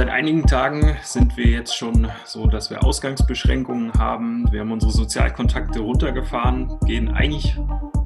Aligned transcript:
seit 0.00 0.08
einigen 0.08 0.46
Tagen 0.46 0.96
sind 1.02 1.36
wir 1.36 1.44
jetzt 1.44 1.76
schon 1.76 2.08
so, 2.24 2.46
dass 2.46 2.70
wir 2.70 2.82
Ausgangsbeschränkungen 2.82 3.92
haben. 3.98 4.50
Wir 4.50 4.60
haben 4.60 4.72
unsere 4.72 4.90
Sozialkontakte 4.90 5.80
runtergefahren, 5.80 6.78
gehen 6.86 7.10
eigentlich 7.10 7.54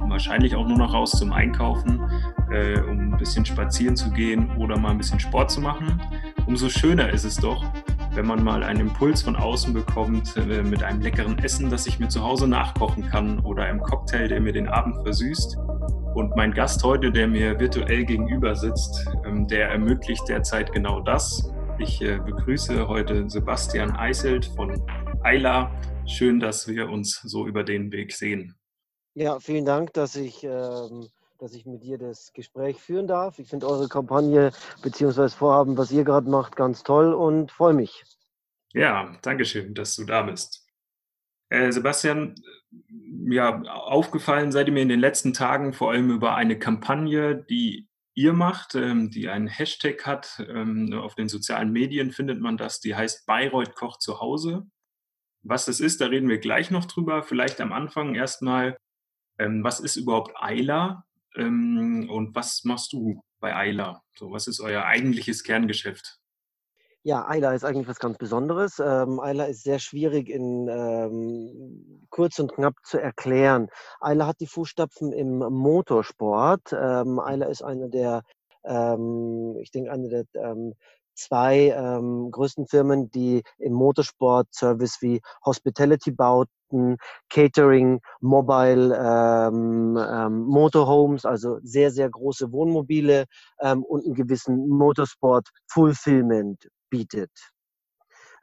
wahrscheinlich 0.01 0.57
auch 0.57 0.67
nur 0.67 0.77
noch 0.77 0.93
raus 0.93 1.13
zum 1.13 1.33
Einkaufen, 1.33 2.03
äh, 2.51 2.81
um 2.81 3.13
ein 3.13 3.17
bisschen 3.17 3.47
spazieren 3.47 3.95
zu 3.95 4.11
gehen 4.11 4.57
oder 4.57 4.77
mal 4.77 4.91
ein 4.91 4.99
bisschen 4.99 5.21
Sport 5.21 5.53
zu 5.53 5.61
machen. 5.61 6.03
Umso 6.49 6.69
schöner 6.69 7.11
ist 7.11 7.23
es 7.23 7.37
doch, 7.37 7.65
wenn 8.15 8.27
man 8.27 8.43
mal 8.43 8.65
einen 8.65 8.81
Impuls 8.81 9.23
von 9.23 9.37
außen 9.37 9.73
bekommt 9.73 10.37
äh, 10.37 10.65
mit 10.65 10.83
einem 10.83 11.01
leckeren 11.01 11.39
Essen, 11.39 11.71
das 11.71 11.87
ich 11.87 12.01
mir 12.01 12.09
zu 12.09 12.25
Hause 12.25 12.49
nachkochen 12.49 13.09
kann 13.09 13.39
oder 13.39 13.67
einem 13.67 13.81
Cocktail, 13.81 14.27
der 14.27 14.41
mir 14.41 14.53
den 14.53 14.67
Abend 14.67 14.97
versüßt. 15.05 15.59
Und 16.17 16.35
mein 16.35 16.53
Gast 16.53 16.83
heute, 16.83 17.13
der 17.13 17.29
mir 17.29 17.61
virtuell 17.61 18.05
gegenüber 18.05 18.57
sitzt, 18.57 19.07
ähm, 19.25 19.47
der 19.47 19.69
ermöglicht 19.69 20.29
derzeit 20.29 20.73
genau 20.73 21.01
das. 21.01 21.54
Ich 21.79 22.01
äh, 22.03 22.19
begrüße 22.19 22.87
heute 22.87 23.29
Sebastian 23.29 23.97
Eiselt 23.97 24.47
von 24.47 24.81
Eila. 25.23 25.73
Schön, 26.07 26.39
dass 26.39 26.69
wir 26.69 26.89
uns 26.89 27.21
so 27.25 27.49
über 27.49 27.65
den 27.65 27.91
Weg 27.91 28.13
sehen. 28.13 28.55
Ja, 29.15 29.41
vielen 29.41 29.65
Dank, 29.65 29.93
dass 29.93 30.15
ich, 30.15 30.45
ähm, 30.45 31.09
dass 31.39 31.53
ich 31.53 31.67
mit 31.67 31.83
dir 31.83 31.99
das 31.99 32.33
Gespräch 32.33 32.81
führen 32.81 33.09
darf. 33.09 33.41
Ich 33.41 33.49
finde 33.49 33.67
eure 33.67 33.89
Kampagne 33.89 34.53
bzw. 34.83 35.29
Vorhaben, 35.31 35.77
was 35.77 35.91
ihr 35.91 36.05
gerade 36.05 36.31
macht, 36.31 36.55
ganz 36.55 36.85
toll 36.85 37.13
und 37.13 37.51
freue 37.51 37.75
mich. 37.75 38.05
Ja, 38.73 39.17
danke 39.23 39.45
schön, 39.45 39.75
dass 39.75 39.97
du 39.97 40.05
da 40.05 40.23
bist. 40.23 40.65
Äh, 41.49 41.73
Sebastian, 41.73 42.37
ja, 43.27 43.63
aufgefallen 43.63 44.53
seid 44.53 44.69
ihr 44.69 44.73
mir 44.73 44.83
in 44.83 44.89
den 44.89 45.01
letzten 45.01 45.33
Tagen 45.33 45.73
vor 45.73 45.91
allem 45.91 46.11
über 46.11 46.37
eine 46.37 46.57
Kampagne, 46.57 47.35
die 47.35 47.89
ihr 48.15 48.33
macht, 48.33 48.75
ähm, 48.75 49.11
die 49.11 49.29
einen 49.29 49.49
Hashtag 49.49 50.07
hat. 50.07 50.45
Ähm, 50.49 50.93
auf 50.95 51.15
den 51.15 51.29
sozialen 51.29 51.73
Medien 51.73 52.13
findet 52.13 52.41
man 52.41 52.57
das, 52.57 52.81
die 52.81 52.95
heißt 52.95 53.27
Bayreuth 53.27 53.75
kocht 53.75 54.03
zu 54.03 54.21
Hause. 54.21 54.67
Was 55.43 55.67
das 55.67 55.81
ist, 55.81 56.01
da 56.01 56.07
reden 56.07 56.29
wir 56.29 56.39
gleich 56.39 56.71
noch 56.71 56.87
drüber. 56.87 57.23
Vielleicht 57.23 57.61
am 57.61 57.73
Anfang 57.73 58.15
erstmal, 58.15 58.79
ähm, 59.39 59.63
was 59.63 59.81
ist 59.81 59.97
überhaupt 59.97 60.33
Eila 60.37 61.05
ähm, 61.37 62.09
und 62.09 62.35
was 62.35 62.65
machst 62.65 62.93
du 62.93 63.23
bei 63.41 63.55
Eila? 63.55 64.03
So, 64.17 64.31
was 64.31 64.47
ist 64.47 64.61
euer 64.61 64.85
eigentliches 64.85 65.43
Kerngeschäft? 65.45 66.19
Ja, 67.07 67.29
Eila 67.29 67.53
ist 67.53 67.67
eigentlich 67.67 67.87
was 67.87 67.99
ganz 67.99 68.17
Besonderes. 68.17 68.79
Ähm, 68.79 69.21
Eila 69.21 69.45
ist 69.45 69.63
sehr 69.63 69.79
schwierig 69.79 70.31
in 70.31 70.69
ähm, 70.69 72.07
kurz 72.09 72.39
und 72.39 72.55
knapp 72.55 72.77
zu 72.83 72.99
erklären. 72.99 73.69
Eila 74.01 74.27
hat 74.27 74.41
die 74.41 74.47
Fußstapfen 74.47 75.13
im 75.13 75.37
Motorsport. 75.37 76.73
Ähm, 76.73 77.21
Eila 77.21 77.45
ist 77.49 77.63
eine 77.63 77.91
der, 77.91 78.23
ähm, 78.65 79.59
ich 79.61 79.71
denke, 79.71 79.93
eine 79.93 80.09
der 80.09 80.25
ähm, 80.33 80.73
zwei 81.15 81.75
ähm, 81.77 82.31
größten 82.31 82.69
Firmen, 82.69 83.11
die 83.11 83.43
im 83.59 83.75
Motorsport 83.75 84.49
Service 84.55 84.97
wie 85.03 85.21
Hospitality-Bauten, 85.45 86.97
Catering, 87.29 88.01
Mobile, 88.23 88.97
ähm, 88.99 89.99
ähm, 89.99 90.41
Motorhomes, 90.47 91.27
also 91.27 91.59
sehr, 91.63 91.91
sehr 91.91 92.09
große 92.09 92.51
Wohnmobile 92.51 93.27
ähm, 93.61 93.85
und 93.85 94.07
einen 94.07 94.15
gewissen 94.15 94.67
Motorsport 94.69 95.51
Fulfillment 95.67 96.67
bietet. 96.95 97.33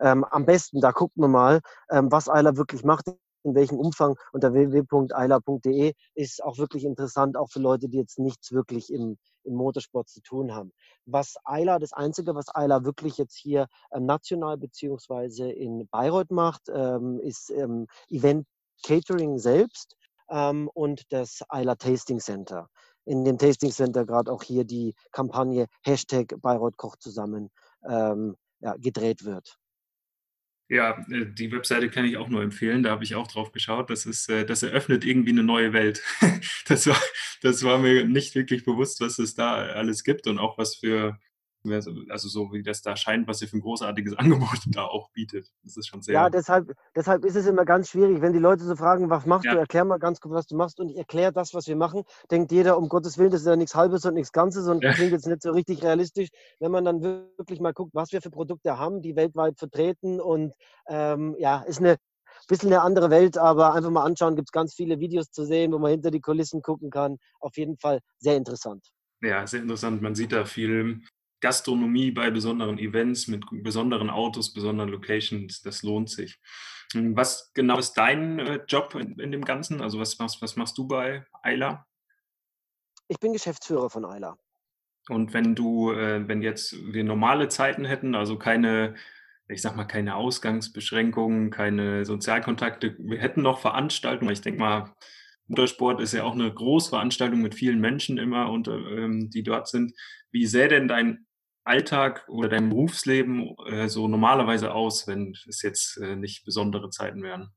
Ähm, 0.01 0.25
am 0.25 0.45
besten, 0.45 0.81
da 0.81 0.91
guckt 0.91 1.15
man 1.15 1.31
mal, 1.31 1.61
ähm, 1.89 2.11
was 2.11 2.27
Eiler 2.27 2.57
wirklich 2.57 2.83
macht, 2.83 3.05
in 3.43 3.55
welchem 3.55 3.79
Umfang 3.79 4.15
unter 4.33 4.53
www.eiler.de 4.53 5.93
ist 6.15 6.43
auch 6.43 6.57
wirklich 6.57 6.83
interessant, 6.83 7.37
auch 7.37 7.49
für 7.49 7.59
Leute, 7.59 7.87
die 7.87 7.97
jetzt 7.97 8.19
nichts 8.19 8.51
wirklich 8.51 8.91
im, 8.91 9.17
im 9.43 9.55
Motorsport 9.55 10.09
zu 10.09 10.21
tun 10.21 10.53
haben. 10.53 10.73
Was 11.05 11.35
Eiler, 11.45 11.79
das 11.79 11.93
Einzige, 11.93 12.35
was 12.35 12.53
Eiler 12.53 12.83
wirklich 12.83 13.17
jetzt 13.17 13.37
hier 13.37 13.67
ähm, 13.93 14.05
national 14.05 14.57
beziehungsweise 14.57 15.49
in 15.49 15.87
Bayreuth 15.87 16.31
macht, 16.31 16.63
ähm, 16.73 17.19
ist 17.19 17.49
ähm, 17.51 17.87
Event 18.09 18.45
Catering 18.83 19.37
selbst 19.37 19.95
ähm, 20.29 20.69
und 20.73 21.03
das 21.13 21.41
Eiler 21.47 21.77
Tasting 21.77 22.19
Center. 22.19 22.67
In 23.05 23.23
dem 23.23 23.37
Tasting 23.37 23.71
Center 23.71 24.05
gerade 24.05 24.31
auch 24.31 24.43
hier 24.43 24.65
die 24.65 24.93
Kampagne 25.11 25.67
Hashtag 25.83 26.35
Bayreuth 26.41 26.77
kocht 26.77 27.01
zusammen 27.01 27.49
ähm, 27.87 28.35
ja, 28.61 28.75
gedreht 28.77 29.25
wird. 29.25 29.57
Ja, 30.69 31.05
äh, 31.11 31.25
die 31.25 31.51
Webseite 31.51 31.89
kann 31.89 32.05
ich 32.05 32.15
auch 32.15 32.29
nur 32.29 32.41
empfehlen. 32.41 32.81
Da 32.83 32.91
habe 32.91 33.03
ich 33.03 33.15
auch 33.15 33.27
drauf 33.27 33.51
geschaut. 33.51 33.89
Das 33.89 34.05
ist, 34.05 34.29
äh, 34.29 34.45
das 34.45 34.63
eröffnet 34.63 35.03
irgendwie 35.03 35.31
eine 35.31 35.43
neue 35.43 35.73
Welt. 35.73 36.01
Das 36.67 36.87
war, 36.87 36.97
das 37.41 37.63
war 37.63 37.79
mir 37.79 38.05
nicht 38.05 38.35
wirklich 38.35 38.63
bewusst, 38.63 39.01
was 39.01 39.19
es 39.19 39.35
da 39.35 39.55
alles 39.55 40.05
gibt 40.05 40.27
und 40.27 40.39
auch 40.39 40.57
was 40.57 40.75
für 40.75 41.19
also 41.69 42.27
so 42.27 42.51
wie 42.51 42.63
das 42.63 42.81
da 42.81 42.95
scheint, 42.95 43.27
was 43.27 43.41
ihr 43.41 43.47
für 43.47 43.57
ein 43.57 43.61
großartiges 43.61 44.13
Angebot 44.17 44.59
da 44.67 44.83
auch 44.83 45.09
bietet. 45.11 45.51
Das 45.63 45.77
ist 45.77 45.87
schon 45.87 46.01
sehr. 46.01 46.13
Ja, 46.13 46.29
deshalb, 46.29 46.73
deshalb 46.95 47.25
ist 47.25 47.35
es 47.35 47.45
immer 47.45 47.65
ganz 47.65 47.89
schwierig, 47.89 48.21
wenn 48.21 48.33
die 48.33 48.39
Leute 48.39 48.63
so 48.63 48.75
fragen, 48.75 49.09
was 49.09 49.25
machst 49.25 49.45
ja. 49.45 49.53
du, 49.53 49.59
erklär 49.59 49.85
mal 49.85 49.99
ganz 49.99 50.19
kurz, 50.19 50.33
was 50.33 50.47
du 50.47 50.55
machst 50.55 50.79
und 50.79 50.89
ich 50.89 50.97
erkläre 50.97 51.31
das, 51.31 51.53
was 51.53 51.67
wir 51.67 51.75
machen. 51.75 52.03
Denkt 52.29 52.51
jeder, 52.51 52.77
um 52.77 52.89
Gottes 52.89 53.17
Willen, 53.17 53.31
das 53.31 53.41
ist 53.41 53.47
ja 53.47 53.55
nichts 53.55 53.75
Halbes 53.75 54.05
und 54.05 54.15
nichts 54.15 54.31
Ganzes 54.31 54.67
und 54.67 54.83
ja. 54.83 54.93
klingt 54.93 55.11
jetzt 55.11 55.27
nicht 55.27 55.41
so 55.41 55.51
richtig 55.51 55.83
realistisch. 55.83 56.29
Wenn 56.59 56.71
man 56.71 56.85
dann 56.85 57.01
wirklich 57.01 57.59
mal 57.59 57.73
guckt, 57.73 57.93
was 57.93 58.11
wir 58.11 58.21
für 58.21 58.31
Produkte 58.31 58.77
haben, 58.77 59.01
die 59.01 59.15
weltweit 59.15 59.57
vertreten 59.57 60.19
und 60.19 60.53
ähm, 60.87 61.35
ja, 61.37 61.61
ist 61.61 61.79
eine 61.79 61.97
bisschen 62.47 62.71
eine 62.71 62.81
andere 62.81 63.09
Welt, 63.09 63.37
aber 63.37 63.73
einfach 63.73 63.91
mal 63.91 64.03
anschauen, 64.03 64.35
gibt 64.35 64.49
es 64.49 64.51
ganz 64.51 64.73
viele 64.73 64.99
Videos 64.99 65.31
zu 65.31 65.45
sehen, 65.45 65.71
wo 65.71 65.79
man 65.79 65.91
hinter 65.91 66.11
die 66.11 66.21
Kulissen 66.21 66.61
gucken 66.61 66.89
kann. 66.89 67.17
Auf 67.39 67.57
jeden 67.57 67.77
Fall 67.77 67.99
sehr 68.19 68.35
interessant. 68.35 68.85
Ja, 69.21 69.45
sehr 69.45 69.61
interessant. 69.61 70.01
Man 70.01 70.15
sieht 70.15 70.31
da 70.31 70.45
viel 70.45 71.01
Gastronomie 71.41 72.11
bei 72.11 72.29
besonderen 72.29 72.77
Events 72.77 73.27
mit 73.27 73.43
besonderen 73.51 74.09
Autos, 74.09 74.53
besonderen 74.53 74.89
Locations, 74.89 75.61
das 75.61 75.83
lohnt 75.83 76.09
sich. 76.09 76.39
Hm, 76.93 77.15
was 77.15 77.51
genau 77.53 77.77
ist 77.77 77.93
dein 77.93 78.39
äh, 78.39 78.59
Job 78.67 78.95
in, 78.95 79.19
in, 79.19 79.31
dem 79.31 79.43
Ganzen? 79.43 79.81
Also 79.81 79.99
was, 79.99 80.19
was, 80.19 80.41
was 80.41 80.55
machst 80.55 80.77
du 80.77 80.87
bei 80.87 81.25
Eila? 81.41 81.85
Ich 83.07 83.19
bin 83.19 83.33
Geschäftsführer 83.33 83.89
von 83.89 84.05
Eila. 84.05 84.37
Und 85.09 85.33
wenn 85.33 85.55
du, 85.55 85.91
äh, 85.91 86.27
wenn 86.27 86.41
jetzt 86.41 86.75
wir 86.93 87.03
normale 87.03 87.49
Zeiten 87.49 87.85
hätten, 87.85 88.15
also 88.15 88.37
keine, 88.37 88.95
ich 89.47 89.61
sag 89.61 89.75
mal, 89.75 89.85
keine 89.85 90.15
Ausgangsbeschränkungen, 90.15 91.49
keine 91.49 92.05
Sozialkontakte, 92.05 92.95
wir 92.99 93.19
hätten 93.19 93.41
noch 93.41 93.59
Veranstaltungen, 93.59 94.31
ich 94.31 94.41
denke 94.41 94.59
mal, 94.59 94.93
Motorsport 95.47 95.99
ist 95.99 96.13
ja 96.13 96.23
auch 96.23 96.33
eine 96.33 96.53
Großveranstaltung 96.53 97.41
mit 97.41 97.55
vielen 97.55 97.81
Menschen 97.81 98.17
immer, 98.17 98.49
und, 98.49 98.67
ähm, 98.67 99.29
die 99.29 99.43
dort 99.43 99.67
sind. 99.67 99.93
Wie 100.31 100.45
sähe 100.45 100.69
denn 100.69 100.87
dein 100.87 101.25
Alltag 101.63 102.25
oder 102.27 102.49
dein 102.49 102.69
Berufsleben 102.69 103.55
äh, 103.67 103.87
so 103.87 104.07
normalerweise 104.07 104.73
aus, 104.73 105.07
wenn 105.07 105.35
es 105.47 105.61
jetzt 105.61 105.97
äh, 105.97 106.15
nicht 106.15 106.43
besondere 106.45 106.89
Zeiten 106.89 107.21
wären? 107.23 107.53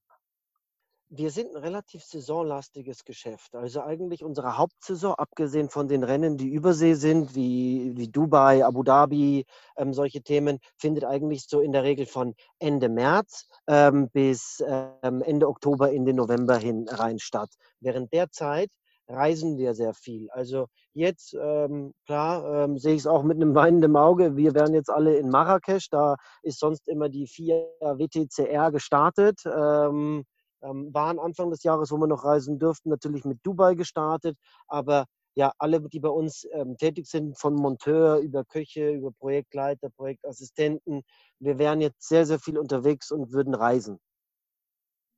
Wir 1.17 1.31
sind 1.31 1.55
ein 1.55 1.63
relativ 1.63 2.03
saisonlastiges 2.03 3.05
Geschäft. 3.05 3.55
Also 3.55 3.83
eigentlich 3.83 4.25
unsere 4.25 4.57
Hauptsaison, 4.59 5.15
abgesehen 5.15 5.69
von 5.69 5.87
den 5.87 6.03
Rennen, 6.03 6.37
die 6.37 6.49
übersee 6.49 6.95
sind, 6.95 7.37
wie, 7.37 7.93
wie 7.95 8.09
Dubai, 8.09 8.65
Abu 8.65 8.83
Dhabi, 8.83 9.45
ähm, 9.77 9.95
solche 9.95 10.23
Themen, 10.23 10.59
findet 10.77 11.05
eigentlich 11.05 11.47
so 11.47 11.61
in 11.61 11.71
der 11.71 11.85
Regel 11.85 12.07
von 12.07 12.35
Ende 12.59 12.89
März 12.89 13.49
ähm, 13.69 14.09
bis 14.11 14.61
ähm, 14.67 15.23
Ende 15.23 15.47
Oktober 15.47 15.93
in 15.93 16.05
den 16.05 16.17
November 16.17 16.57
hin 16.57 16.89
rein 16.89 17.21
statt. 17.21 17.51
Während 17.79 18.13
der 18.13 18.33
Zeit 18.33 18.71
reisen 19.09 19.59
wir 19.59 19.75
sehr 19.75 19.95
viel. 19.95 20.29
Also 20.31 20.67
jetzt, 20.95 21.35
ähm, 21.35 21.93
klar, 22.07 22.65
ähm, 22.65 22.79
sehe 22.79 22.95
ich 22.95 23.01
es 23.01 23.07
auch 23.07 23.23
mit 23.23 23.37
einem 23.37 23.55
weinenden 23.55 23.97
Auge. 23.97 24.37
Wir 24.37 24.55
wären 24.55 24.75
jetzt 24.75 24.91
alle 24.91 25.17
in 25.17 25.31
Marrakesch. 25.31 25.91
Da 25.91 26.17
ist 26.43 26.59
sonst 26.59 26.89
immer 26.89 27.09
die 27.09 27.27
vier 27.27 27.69
WTCR 27.81 28.71
gestartet. 28.73 29.43
Ähm, 29.47 30.25
ähm, 30.63 30.93
waren 30.95 31.19
Anfang 31.19 31.51
des 31.51 31.63
Jahres, 31.63 31.91
wo 31.91 31.99
wir 31.99 32.07
noch 32.07 32.25
reisen 32.25 32.59
dürften, 32.59 32.89
natürlich 32.89 33.25
mit 33.25 33.39
Dubai 33.43 33.75
gestartet. 33.75 34.37
Aber 34.67 35.07
ja, 35.37 35.53
alle, 35.59 35.81
die 35.81 36.01
bei 36.01 36.09
uns 36.09 36.47
ähm, 36.53 36.77
tätig 36.79 37.07
sind, 37.07 37.39
von 37.39 37.55
Monteur 37.55 38.19
über 38.19 38.45
Köche, 38.45 38.91
über 38.91 39.11
Projektleiter, 39.13 39.91
Projektassistenten, 39.91 41.03
wir 41.41 41.59
wären 41.59 41.81
jetzt 41.81 42.09
sehr, 42.09 42.25
sehr 42.25 42.39
viel 42.39 42.57
unterwegs 42.57 43.11
und 43.11 43.33
würden 43.33 43.55
reisen. 43.55 43.99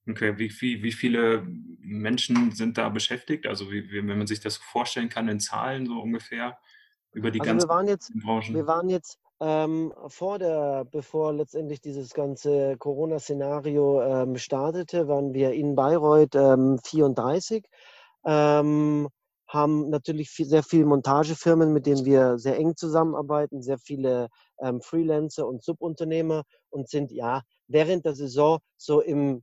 Okay, 0.08 0.38
wie, 0.38 0.50
viel, 0.50 0.82
wie 0.82 0.92
viele 0.92 1.46
Menschen 1.80 2.52
sind 2.52 2.78
da 2.78 2.88
beschäftigt? 2.88 3.46
Also 3.46 3.70
wie, 3.72 3.90
wenn 3.90 4.18
man 4.18 4.26
sich 4.26 4.40
das 4.40 4.56
vorstellen 4.56 5.08
kann 5.08 5.28
in 5.28 5.40
Zahlen 5.40 5.86
so 5.86 6.00
ungefähr 6.00 6.58
über 7.12 7.30
die 7.30 7.40
also 7.40 7.50
ganzen 7.50 7.68
wir 7.68 7.74
waren 7.74 7.88
jetzt, 7.88 8.12
Branchen? 8.14 8.54
Wir 8.54 8.66
waren 8.66 8.88
jetzt 8.88 9.18
ähm, 9.40 9.92
vor 10.08 10.38
der, 10.38 10.84
bevor 10.84 11.32
letztendlich 11.32 11.80
dieses 11.80 12.14
ganze 12.14 12.76
Corona-Szenario 12.78 14.02
ähm, 14.02 14.36
startete, 14.36 15.08
waren 15.08 15.34
wir 15.34 15.52
in 15.52 15.74
Bayreuth 15.74 16.34
ähm, 16.34 16.78
34, 16.84 17.64
ähm, 18.24 19.08
haben 19.48 19.90
natürlich 19.90 20.30
viel, 20.30 20.46
sehr 20.46 20.62
viele 20.62 20.86
Montagefirmen, 20.86 21.72
mit 21.72 21.86
denen 21.86 22.04
wir 22.04 22.38
sehr 22.38 22.56
eng 22.56 22.76
zusammenarbeiten, 22.76 23.62
sehr 23.62 23.78
viele 23.78 24.28
ähm, 24.60 24.80
Freelancer 24.80 25.46
und 25.46 25.62
Subunternehmer 25.62 26.44
und 26.70 26.88
sind 26.88 27.12
ja 27.12 27.42
während 27.68 28.04
der 28.04 28.14
Saison 28.14 28.58
so 28.76 29.00
im 29.00 29.42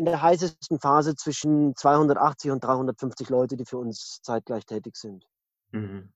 in 0.00 0.06
der 0.06 0.22
heißesten 0.22 0.80
Phase 0.80 1.14
zwischen 1.14 1.76
280 1.76 2.50
und 2.50 2.64
350 2.64 3.28
Leute, 3.28 3.56
die 3.56 3.66
für 3.66 3.78
uns 3.78 4.20
zeitgleich 4.22 4.64
tätig 4.64 4.96
sind. 4.96 5.26
Mhm. 5.72 6.12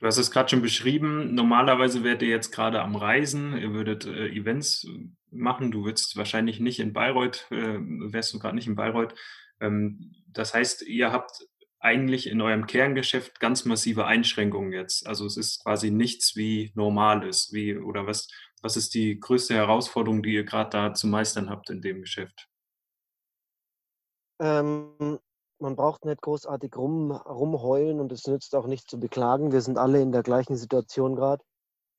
Du 0.00 0.06
hast 0.06 0.18
es 0.18 0.30
gerade 0.30 0.50
schon 0.50 0.60
beschrieben. 0.60 1.34
Normalerweise 1.34 2.02
wärt 2.02 2.20
ihr 2.20 2.28
jetzt 2.28 2.50
gerade 2.50 2.82
am 2.82 2.96
Reisen. 2.96 3.56
Ihr 3.56 3.72
würdet, 3.72 4.06
äh, 4.06 4.28
Events 4.28 4.84
äh, 4.84 5.08
machen. 5.30 5.70
Du 5.70 5.84
würdest 5.84 6.16
wahrscheinlich 6.16 6.60
nicht 6.60 6.80
in 6.80 6.92
Bayreuth 6.92 7.46
äh, 7.50 7.78
wärst 7.78 8.34
du 8.34 8.38
gerade 8.38 8.56
nicht 8.56 8.66
in 8.66 8.74
Bayreuth. 8.74 9.14
Ähm, 9.60 10.12
das 10.26 10.52
heißt, 10.52 10.82
ihr 10.82 11.12
habt 11.12 11.46
eigentlich 11.78 12.28
in 12.28 12.40
eurem 12.40 12.66
Kerngeschäft 12.66 13.40
ganz 13.40 13.64
massive 13.64 14.06
Einschränkungen 14.06 14.72
jetzt. 14.72 15.06
Also, 15.06 15.26
es 15.26 15.36
ist 15.36 15.62
quasi 15.62 15.90
nichts 15.90 16.34
wie 16.34 16.72
normal 16.74 17.26
ist. 17.26 17.52
Wie 17.52 17.76
oder 17.76 18.06
was 18.06 18.28
was 18.64 18.78
ist 18.78 18.94
die 18.94 19.20
größte 19.20 19.54
Herausforderung, 19.54 20.22
die 20.22 20.32
ihr 20.32 20.44
gerade 20.44 20.70
da 20.70 20.94
zu 20.94 21.06
meistern 21.06 21.50
habt 21.50 21.68
in 21.68 21.82
dem 21.82 22.00
Geschäft? 22.00 22.48
Ähm, 24.40 25.18
man 25.60 25.76
braucht 25.76 26.04
nicht 26.04 26.20
großartig 26.22 26.76
rum 26.76 27.12
rumheulen 27.12 28.00
und 28.00 28.10
es 28.12 28.26
nützt 28.26 28.54
auch 28.54 28.66
nicht 28.66 28.90
zu 28.90 28.98
beklagen. 28.98 29.52
Wir 29.52 29.60
sind 29.60 29.78
alle 29.78 30.00
in 30.00 30.12
der 30.12 30.22
gleichen 30.22 30.56
Situation 30.56 31.14
gerade. 31.16 31.42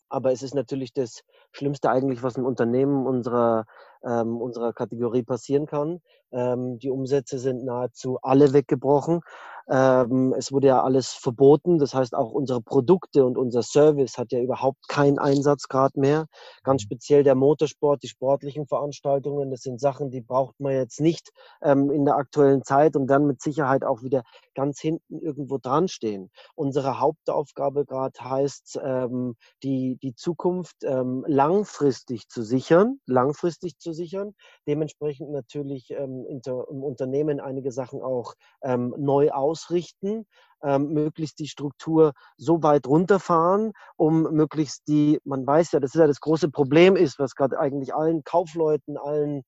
Aber 0.10 0.32
es 0.32 0.44
ist 0.44 0.56
natürlich 0.56 0.94
das 0.94 1.22
Schlimmste 1.54 1.90
eigentlich, 1.92 2.24
was 2.24 2.38
'n 2.38 2.46
Unternehmen 2.46 3.08
unserer 3.08 3.66
ähm, 4.06 4.38
unserer 4.42 4.74
Kategorie 4.74 5.24
passieren 5.24 5.66
kann. 5.68 6.02
Ähm, 6.34 6.80
die 6.80 6.92
Umsätze 6.92 7.40
sind 7.40 7.66
nahezu 7.66 8.20
alle 8.24 8.54
weggebrochen. 8.54 9.22
Ähm, 9.70 10.34
es 10.38 10.52
wurde 10.52 10.68
ja 10.68 10.84
alles 10.84 11.10
verboten. 11.12 11.80
Das 11.80 11.94
heißt, 11.94 12.16
auch 12.16 12.32
unsere 12.32 12.62
Produkte 12.62 13.26
und 13.26 13.38
unser 13.38 13.64
Service 13.64 14.18
hat 14.18 14.32
ja 14.32 14.40
überhaupt 14.40 14.88
keinen 14.88 15.20
Einsatzgrad 15.20 15.98
mehr. 15.98 16.26
Ganz 16.64 16.84
speziell 16.84 17.24
der 17.24 17.36
Motorsport, 17.36 18.04
die 18.04 18.08
sportlichen 18.08 18.68
Veranstaltungen, 18.68 19.52
das 19.52 19.62
sind 19.62 19.80
Sachen, 19.80 20.12
die 20.12 20.22
braucht 20.22 20.60
man 20.60 20.74
jetzt 20.74 21.00
nicht, 21.02 21.32
ähm, 21.64 21.92
in 21.92 22.06
der 22.06 22.16
aktuellen 22.18 22.64
Zeit 22.64 22.96
und 22.96 23.10
werden 23.10 23.28
mit 23.28 23.42
Sicherheit 23.42 23.84
auch 23.84 24.04
wieder 24.04 24.24
ganz 24.56 24.80
hinten 24.80 25.20
irgendwo 25.20 25.58
dran 25.58 25.88
stehen. 25.88 26.30
Unsere 26.56 27.00
Hauptaufgabe 27.00 27.86
grad 27.86 28.20
heißt, 28.22 28.80
ähm, 28.84 29.36
die 29.64 29.98
die 30.02 30.16
Zukunft, 30.16 30.78
ähm, 30.84 31.24
langfristig 31.28 32.28
zu 32.30 32.44
sichern 32.44 33.00
langfristig 33.06 33.78
zu 33.80 33.94
sichern. 33.94 34.34
Dementsprechend 34.68 35.32
natürlich, 35.32 35.92
ähm, 35.92 36.26
im 36.28 36.84
Unternehmen 36.84 37.40
einige 37.40 37.72
Sachen 37.72 38.02
auch, 38.02 38.34
ähm, 38.62 38.94
neu 38.98 39.32
ausrichten, 39.56 40.26
ähm, 40.62 40.94
möglichst 40.94 41.40
die 41.40 41.48
Struktur 41.48 42.14
so 42.38 42.62
weit 42.62 42.88
runterfahren, 42.88 43.72
um 43.96 44.24
möglichst 44.34 44.88
die 44.88 45.20
man 45.24 45.48
weiß 45.48 45.72
ja, 45.72 45.80
das 45.80 45.96
ist 45.96 46.00
ja 46.00 46.08
das 46.08 46.20
große 46.20 46.50
Problem 46.50 46.96
ist, 46.96 47.20
was 47.20 47.36
grad 47.36 47.56
eigentlich 47.56 47.94
allen 47.94 48.24
Kaufleuten, 48.24 48.98
allen 48.98 49.44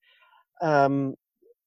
ähm, 0.62 1.15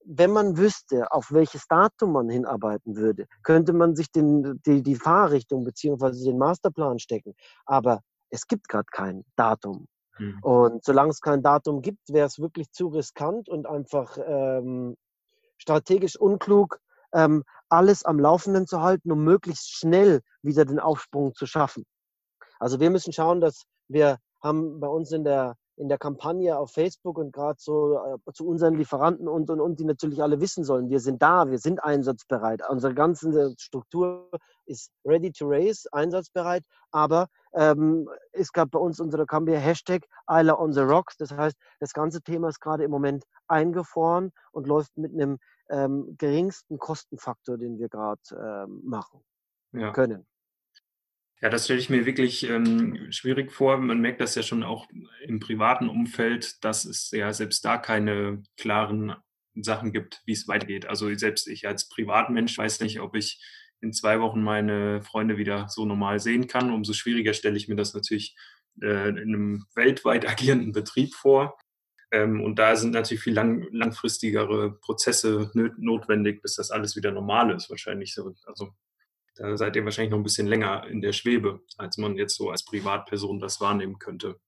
wenn 0.05 0.33
man 0.33 0.57
wüsste, 0.57 1.13
auf 1.13 1.31
welches 1.31 1.67
Datum 1.69 2.13
man 2.13 2.31
hinarbeiten 2.31 2.97
würde, 2.97 3.27
könnte 3.43 3.75
man 3.75 3.95
sich 3.95 4.11
den 4.11 4.61
die 4.65 4.83
die 4.83 4.97
Fahrrichtung 4.97 5.65
beziehungsweise 5.65 6.25
den 6.25 6.39
Masterplan 6.39 6.99
stecken. 6.99 7.35
Aber 7.67 8.01
es 8.31 8.47
gibt 8.47 8.69
grad 8.69 8.91
kein 8.91 9.25
Datum. 9.37 9.87
Mhm. 10.19 10.39
Und 10.43 10.85
solange 10.85 11.11
es 11.11 11.21
kein 11.21 11.43
Datum 11.43 11.83
gibt, 11.83 12.09
wäre 12.09 12.27
es 12.27 12.39
wirklich 12.39 12.71
zu 12.73 12.89
riskant 12.89 13.49
und 13.49 13.67
einfach, 13.67 14.17
ähm, 14.27 14.97
strategisch 15.61 16.17
unklug, 16.17 16.81
ähm, 17.15 17.45
alles 17.69 18.05
am 18.05 18.19
Laufenden 18.19 18.67
zu 18.67 18.81
halten, 18.81 19.13
um 19.13 19.25
möglichst 19.25 19.71
schnell 19.71 20.21
wieder 20.43 20.65
den 20.65 20.81
Aufsprung 20.81 21.35
zu 21.35 21.47
schaffen. 21.47 21.85
Also, 22.59 22.81
wir 22.81 22.91
müssen 22.91 23.13
schauen, 23.13 23.41
dass 23.41 23.65
wir 23.89 24.19
haben 24.43 24.81
bei 24.81 24.89
uns 24.89 25.13
in 25.13 25.25
der 25.25 25.57
in 25.81 25.89
der 25.89 25.99
Kampagne 25.99 26.59
auf 26.59 26.73
Facebook 26.73 27.17
und 27.17 27.33
grad 27.33 27.59
so, 27.59 27.97
äh, 27.97 28.33
zu 28.35 28.47
unseren 28.47 28.75
Lieferanten 28.75 29.27
und, 29.27 29.49
und, 29.49 29.61
und, 29.61 29.81
die 29.81 29.87
natürlich 29.87 30.23
alle 30.23 30.41
wissen 30.41 30.63
sollen, 30.63 30.91
wir 30.91 31.01
sind 31.01 31.23
da, 31.23 31.51
wir 31.51 31.59
sind 31.59 31.83
einsatzbereit. 31.83 32.61
Unsere 32.69 32.95
ganze 32.95 33.55
Struktur 33.57 34.31
ist 34.67 34.93
ready 35.07 35.33
to 35.33 35.47
race, 35.49 35.87
einsatzbereit, 35.91 36.65
aber 36.91 37.29
ähm, 37.55 38.09
es 38.33 38.53
gab 38.53 38.71
bei 38.73 38.79
uns 38.79 39.01
unsere 39.01 39.25
Kampagne 39.25 39.59
Hashtag 39.59 40.05
Isla 40.31 40.59
on 40.59 40.75
the 40.75 40.81
Rocks. 40.81 41.17
Das 41.17 41.33
heißt, 41.33 41.57
das 41.81 41.95
ganze 41.95 42.21
Thema 42.21 42.49
ist 42.49 42.61
gerade 42.61 42.85
im 42.85 42.91
Moment 42.91 43.25
eingefroren 43.49 44.33
und 44.53 44.67
läuft 44.67 44.97
mit 44.99 45.15
einem 45.15 45.39
ähm, 45.71 46.17
geringsten 46.19 46.79
Kostenfaktor, 46.79 47.59
den 47.59 47.79
wir 47.79 47.89
gerade 47.89 48.21
ähm, 48.69 48.81
machen 48.85 49.23
Ja. 49.73 49.93
können. 49.93 50.27
Ja, 51.43 51.49
das 51.49 51.65
stelle 51.65 51.81
ich 51.81 51.89
mir 51.89 52.05
wirklich, 52.05 52.43
ähm, 52.49 53.11
schwierig 53.13 53.51
vor. 53.51 53.79
Man 53.79 54.01
merkt 54.01 54.21
das 54.21 54.35
ja 54.35 54.43
schon 54.43 54.63
auch 54.63 54.87
im 55.25 55.41
privaten 55.41 55.89
Umfeld, 55.89 56.63
dass 56.65 56.85
es 56.85 57.11
ja 57.13 57.33
selbst 57.33 57.65
da 57.65 57.79
keine 57.79 58.43
klaren 58.59 59.15
Sachen 59.55 59.93
gibt, 59.93 60.23
wie's 60.27 60.49
weitergeht. 60.49 60.85
Also, 60.87 61.13
selbst 61.15 61.49
ich 61.49 61.67
als 61.67 61.89
Privatmensch 61.89 62.57
weiß 62.59 62.81
nicht, 62.81 63.01
ob 63.01 63.17
ich 63.17 63.43
in 63.81 63.93
2 63.95 64.21
Wochen 64.21 64.43
meine 64.43 65.01
Freunde 65.03 65.39
wieder 65.39 65.69
so 65.71 65.87
normal 65.87 66.21
sehen 66.21 66.47
kann. 66.47 66.71
Umso 66.71 66.93
schwieriger 66.93 67.33
stelle 67.33 67.57
ich 67.57 67.69
mir 67.69 67.77
das 67.77 67.95
natürlich, 67.95 68.37
äh, 68.83 69.09
in 69.09 69.31
'nem 69.31 69.65
weltweit 69.75 70.27
agierenden 70.29 70.73
Betrieb 70.73 71.15
vor. 71.15 71.57
Ähm, 72.13 72.43
und 72.43 72.59
da 72.59 72.77
sind 72.77 72.93
natürlich 72.93 73.23
viel 73.23 73.35
lang 73.35 73.67
langfristigere 73.73 74.73
Prozesse 74.81 75.51
notwendig, 75.79 76.43
bis 76.43 76.57
das 76.57 76.71
alles 76.71 76.97
wieder 76.97 77.13
normal 77.13 77.55
ist 77.55 77.71
wahrscheinlich 77.71 78.15
so. 78.15 78.35
Also, 78.47 78.71
da 79.37 79.57
seid 79.57 79.77
ihr 79.77 79.85
wahrscheinlich 79.85 80.13
noch 80.13 80.19
'n 80.19 80.25
bisschen 80.25 80.47
länger 80.49 80.87
in 80.89 81.01
der 81.03 81.13
Schwebe, 81.15 81.63
als 81.79 81.99
man 81.99 82.17
jetzt 82.17 82.37
so 82.37 82.51
als 82.51 82.65
Privatperson 82.65 83.41
das 83.41 83.61
wahrnehmen 83.61 83.99
könnte. 83.99 84.39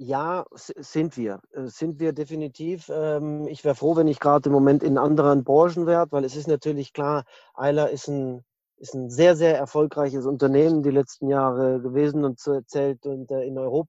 Ja, 0.00 0.44
sind 0.76 1.16
wir. 1.16 1.40
Äh, 1.50 1.66
sind 1.66 1.98
wir 1.98 2.12
definitiv. 2.12 2.88
Ähm, 2.88 3.48
ich 3.48 3.64
wäre 3.64 3.74
froh, 3.74 3.96
wenn 3.96 4.06
ich 4.06 4.20
grad 4.20 4.46
im 4.46 4.52
Moment 4.52 4.84
in 4.84 4.96
anderen 4.96 5.42
Branchen 5.42 5.86
wäre, 5.88 6.06
weil 6.10 6.24
es 6.24 6.36
ist 6.36 6.46
natürlich 6.46 6.92
klar, 6.92 7.24
Ayla 7.54 7.86
ist 7.86 8.06
'n 8.08 8.44
ist 8.76 8.94
'n 8.94 9.10
sehr, 9.10 9.34
sehr 9.34 9.58
erfolgreiches 9.58 10.24
Unternehmen 10.24 10.84
die 10.84 10.90
letzten 10.92 11.26
Jahre 11.28 11.80
gewesen 11.80 12.24
und 12.24 12.38
zählt 12.38 13.04
äh, 13.06 13.42
in 13.44 13.58
Europa 13.58 13.88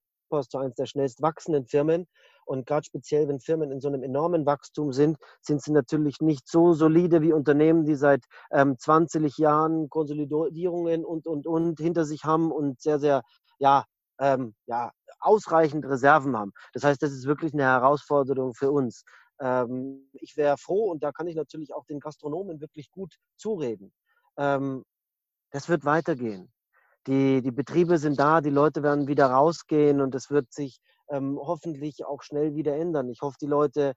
zu 0.50 0.58
eins 0.58 0.74
der 0.78 0.88
schnellst 0.88 1.22
wachsenden 1.22 1.68
Firmen. 1.68 2.08
Und 2.50 2.66
grad 2.68 2.86
speziell, 2.86 3.28
wenn 3.30 3.40
Firmen 3.40 3.72
in 3.72 3.80
so 3.82 3.90
'nem 3.90 4.04
enormen 4.04 4.46
Wachstum 4.48 4.92
sind, 4.94 5.18
sind 5.42 5.62
sie 5.64 5.72
natürlich 5.72 6.20
nicht 6.22 6.48
so 6.50 6.74
solide 6.74 7.22
wie 7.22 7.34
Unternehmen, 7.34 7.86
die 7.86 7.96
seit, 7.96 8.26
ähm, 8.52 8.78
20 8.80 9.38
Jahren 9.38 9.90
Konsolidierungen 9.90 11.06
und, 11.06 11.28
und, 11.28 11.48
und 11.48 11.80
hinter 11.80 12.06
sich 12.06 12.24
haben 12.26 12.52
und 12.52 12.82
sehr, 12.82 13.00
sehr, 13.00 13.22
ja, 13.60 13.86
ähm, 14.20 14.56
ja, 14.68 14.92
ausreichend 15.20 15.86
Reserven 15.86 16.36
haben. 16.38 16.52
Das 16.74 16.84
heißt, 16.84 17.02
das 17.04 17.12
ist 17.12 17.26
wirklich 17.28 17.54
'ne 17.54 17.64
Herausforderung 17.64 18.54
für 18.56 18.72
uns. 18.72 19.04
Ähm, 19.42 20.10
ich 20.14 20.36
wäre 20.38 20.58
froh 20.58 20.92
und 20.92 21.04
da 21.04 21.12
kann 21.12 21.28
ich 21.28 21.36
natürlich 21.36 21.74
auch 21.76 21.86
den 21.86 22.00
Gastronomen 22.00 22.62
wirklich 22.62 22.92
gut 22.92 23.16
zureden. 23.38 23.94
Ähm, 24.38 24.84
das 25.52 25.70
wird 25.70 25.86
weitergehen. 25.86 26.52
Die 27.08 27.42
die 27.44 27.52
Betriebe 27.52 27.98
sind 28.00 28.20
da, 28.20 28.42
die 28.42 28.50
Leute 28.52 28.84
werden 28.84 29.08
wieder 29.08 29.28
rausgehen 29.28 30.02
und 30.02 30.16
es 30.16 30.30
wird 30.32 30.54
sich, 30.54 30.80
ähm, 31.10 31.38
hoffentlich 31.42 32.06
auch 32.06 32.24
schnell 32.24 32.56
wieder 32.56 32.76
ändern. 32.76 33.10
Ich 33.10 33.22
hoffe, 33.22 33.38
die 33.42 33.48
Leute 33.48 33.94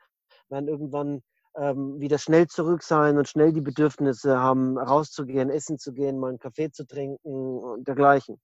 werden 0.49 0.69
irgendwann, 0.69 1.23
ähm, 1.57 2.01
wieder 2.01 2.19
schnell 2.19 2.47
zurück 2.47 2.83
sein 2.83 3.19
und 3.19 3.29
schnell 3.29 3.53
die 3.53 3.61
Bedürfnisse 3.61 4.39
haben, 4.39 4.79
rauszugehen, 4.79 5.51
essen 5.51 5.79
zu 5.79 5.93
gehen, 5.93 6.19
mal 6.19 6.33
'n 6.33 6.39
Kaffee 6.39 6.71
zu 6.71 6.87
trinken 6.87 7.19
und 7.59 7.87
dergleichen. 7.89 8.41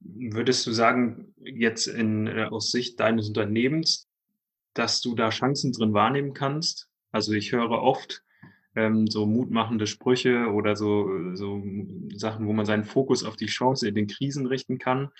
Würdest 0.00 0.66
du 0.66 0.72
sagen, 0.72 1.34
jetzt 1.38 1.86
in 1.86 2.26
äh, 2.26 2.44
aus 2.50 2.70
Sicht 2.72 2.98
deines 2.98 3.28
Unternehmens, 3.28 4.08
dass 4.74 5.00
du 5.00 5.14
da 5.14 5.30
Chancen 5.30 5.72
drin 5.72 5.94
wahrnehmen 5.94 6.34
kannst? 6.34 6.88
Also, 7.12 7.32
ich 7.32 7.52
höre 7.52 7.70
oft, 7.70 8.22
ähm, 8.74 9.06
so 9.06 9.26
mutmachende 9.26 9.86
Sprüche 9.86 10.46
oder 10.52 10.76
so 10.76 11.34
so 11.34 11.62
Sachen, 12.14 12.46
wo 12.46 12.52
man 12.52 12.66
seinen 12.66 12.84
Fokus 12.84 13.22
auf 13.24 13.36
die 13.36 13.46
Chance 13.46 13.86
in 13.88 13.94
den 13.94 14.06
Krisen 14.06 14.46
richten 14.46 14.78
kann. 14.78 15.10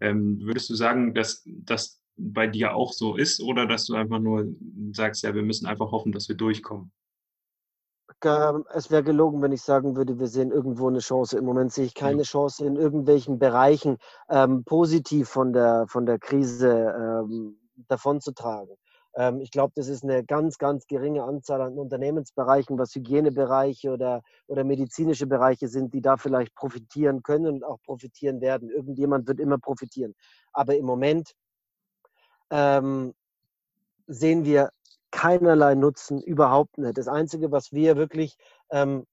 Ähm, 0.00 0.40
würdest 0.42 0.70
du 0.70 0.74
sagen, 0.74 1.14
dass 1.14 1.42
das 1.46 2.00
bei 2.16 2.46
dir 2.46 2.74
auch 2.74 2.92
so 2.92 3.16
ist 3.16 3.40
oder 3.42 3.66
dass 3.66 3.86
du 3.86 3.94
einfach 3.94 4.18
nur 4.20 4.46
sagst: 4.92 5.22
„Ja, 5.22 5.34
wir 5.34 5.42
müssen 5.42 5.66
einfach 5.66 5.92
hoffen, 5.92 6.12
dass 6.12 6.28
wir 6.28 6.36
durchkommen?“ 6.36 6.92
Ähm, 8.24 8.66
es 8.74 8.90
wäre 8.90 9.02
gelogen, 9.02 9.40
wenn 9.42 9.52
ich 9.52 9.62
sagen 9.62 9.96
würde, 9.96 10.18
wir 10.18 10.26
sehen 10.28 10.50
irgendwo 10.50 10.90
'ne 10.90 10.98
Chance. 10.98 11.38
Im 11.38 11.44
Moment 11.46 11.72
sehe 11.72 11.86
ich 11.86 11.94
keine 11.94 12.22
Chance 12.22 12.64
in 12.66 12.76
irgendwelchen 12.76 13.38
Bereichen, 13.38 13.96
ähm, 14.28 14.62
positiv 14.64 15.28
von 15.28 15.52
der 15.54 15.86
von 15.88 16.04
der 16.06 16.18
Krise, 16.18 16.68
ähm, 16.70 17.56
davonzutragen. 17.88 18.76
Ähm, 19.16 19.40
ich 19.40 19.50
glaube, 19.50 19.72
das 19.76 19.88
ist 19.88 20.04
'ne 20.04 20.24
ganz, 20.24 20.58
ganz 20.58 20.86
geringe 20.86 21.24
Anzahl 21.24 21.60
an 21.62 21.78
Unternehmensbereichen, 21.78 22.78
was 22.78 22.94
Hygienebereiche 22.94 23.90
oder 23.92 24.22
oder 24.46 24.64
medizinische 24.64 25.26
Bereiche 25.26 25.68
sind, 25.68 25.94
die 25.94 26.02
da 26.02 26.16
vielleicht 26.16 26.54
profitieren 26.54 27.22
können 27.22 27.46
und 27.54 27.64
auch 27.64 27.78
profitieren 27.84 28.40
werden. 28.40 28.70
Irgendjemand 28.70 29.26
wird 29.28 29.40
immer 29.40 29.58
profitieren. 29.58 30.14
Aber 30.52 30.76
im 30.76 30.86
Moment 30.86 31.32
ähm, 32.50 33.14
sehen 34.08 34.44
wir 34.44 34.70
keinerlei 35.12 35.74
Nutzen, 35.76 36.20
überhaupt 36.22 36.78
nicht. 36.78 36.98
Das 36.98 37.08
Einzige, 37.08 37.52
was 37.52 37.72
wir 37.72 37.96
wirklich 37.96 38.36
ähm, 38.70 39.06